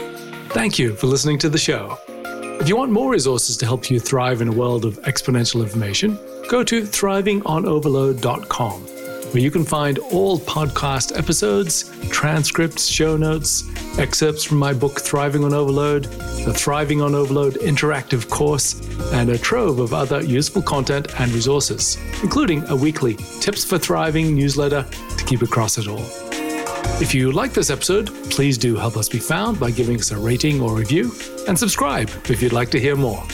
Thank 0.50 0.78
you 0.78 0.94
for 0.94 1.06
listening 1.06 1.38
to 1.40 1.48
the 1.48 1.58
show. 1.58 1.98
If 2.60 2.68
you 2.68 2.76
want 2.76 2.92
more 2.92 3.10
resources 3.10 3.56
to 3.58 3.66
help 3.66 3.90
you 3.90 3.98
thrive 3.98 4.42
in 4.42 4.48
a 4.48 4.52
world 4.52 4.84
of 4.84 5.00
exponential 5.02 5.62
information, 5.62 6.18
go 6.48 6.62
to 6.64 6.82
thrivingonoverload.com. 6.82 8.99
where 9.32 9.42
you 9.42 9.50
can 9.50 9.64
find 9.64 9.98
all 9.98 10.38
podcast 10.38 11.16
episodes, 11.16 11.90
transcripts, 12.08 12.86
show 12.86 13.16
notes, 13.16 13.70
excerpts 13.98 14.42
from 14.42 14.58
my 14.58 14.72
book 14.72 15.00
Thriving 15.00 15.44
on 15.44 15.54
Overload, 15.54 16.04
the 16.44 16.52
Thriving 16.52 17.00
on 17.00 17.14
Overload 17.14 17.54
interactive 17.54 18.28
course, 18.28 18.80
and 19.12 19.30
a 19.30 19.38
trove 19.38 19.78
of 19.78 19.94
other 19.94 20.22
useful 20.22 20.62
content 20.62 21.20
and 21.20 21.32
resources, 21.32 21.96
including 22.22 22.64
a 22.68 22.76
weekly 22.76 23.14
Tips 23.40 23.64
for 23.64 23.78
Thriving 23.78 24.34
newsletter 24.34 24.84
to 25.16 25.24
keep 25.24 25.42
across 25.42 25.78
it 25.78 25.86
all. 25.86 26.04
If 27.00 27.14
you 27.14 27.32
like 27.32 27.52
this 27.52 27.70
episode, 27.70 28.08
please 28.30 28.58
do 28.58 28.76
help 28.76 28.96
us 28.96 29.08
be 29.08 29.18
found 29.18 29.58
by 29.58 29.70
giving 29.70 29.98
us 29.98 30.10
a 30.10 30.18
rating 30.18 30.60
or 30.60 30.74
review, 30.74 31.12
and 31.46 31.58
subscribe 31.58 32.10
if 32.28 32.42
you'd 32.42 32.52
like 32.52 32.70
to 32.70 32.80
hear 32.80 32.96
more. 32.96 33.24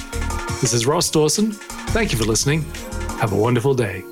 This 0.60 0.72
is 0.72 0.86
Ross 0.86 1.10
Dawson. 1.10 1.52
Thank 1.92 2.12
you 2.12 2.18
for 2.18 2.24
listening. 2.24 2.62
Have 3.18 3.32
a 3.32 3.36
wonderful 3.36 3.74
day. 3.74 4.04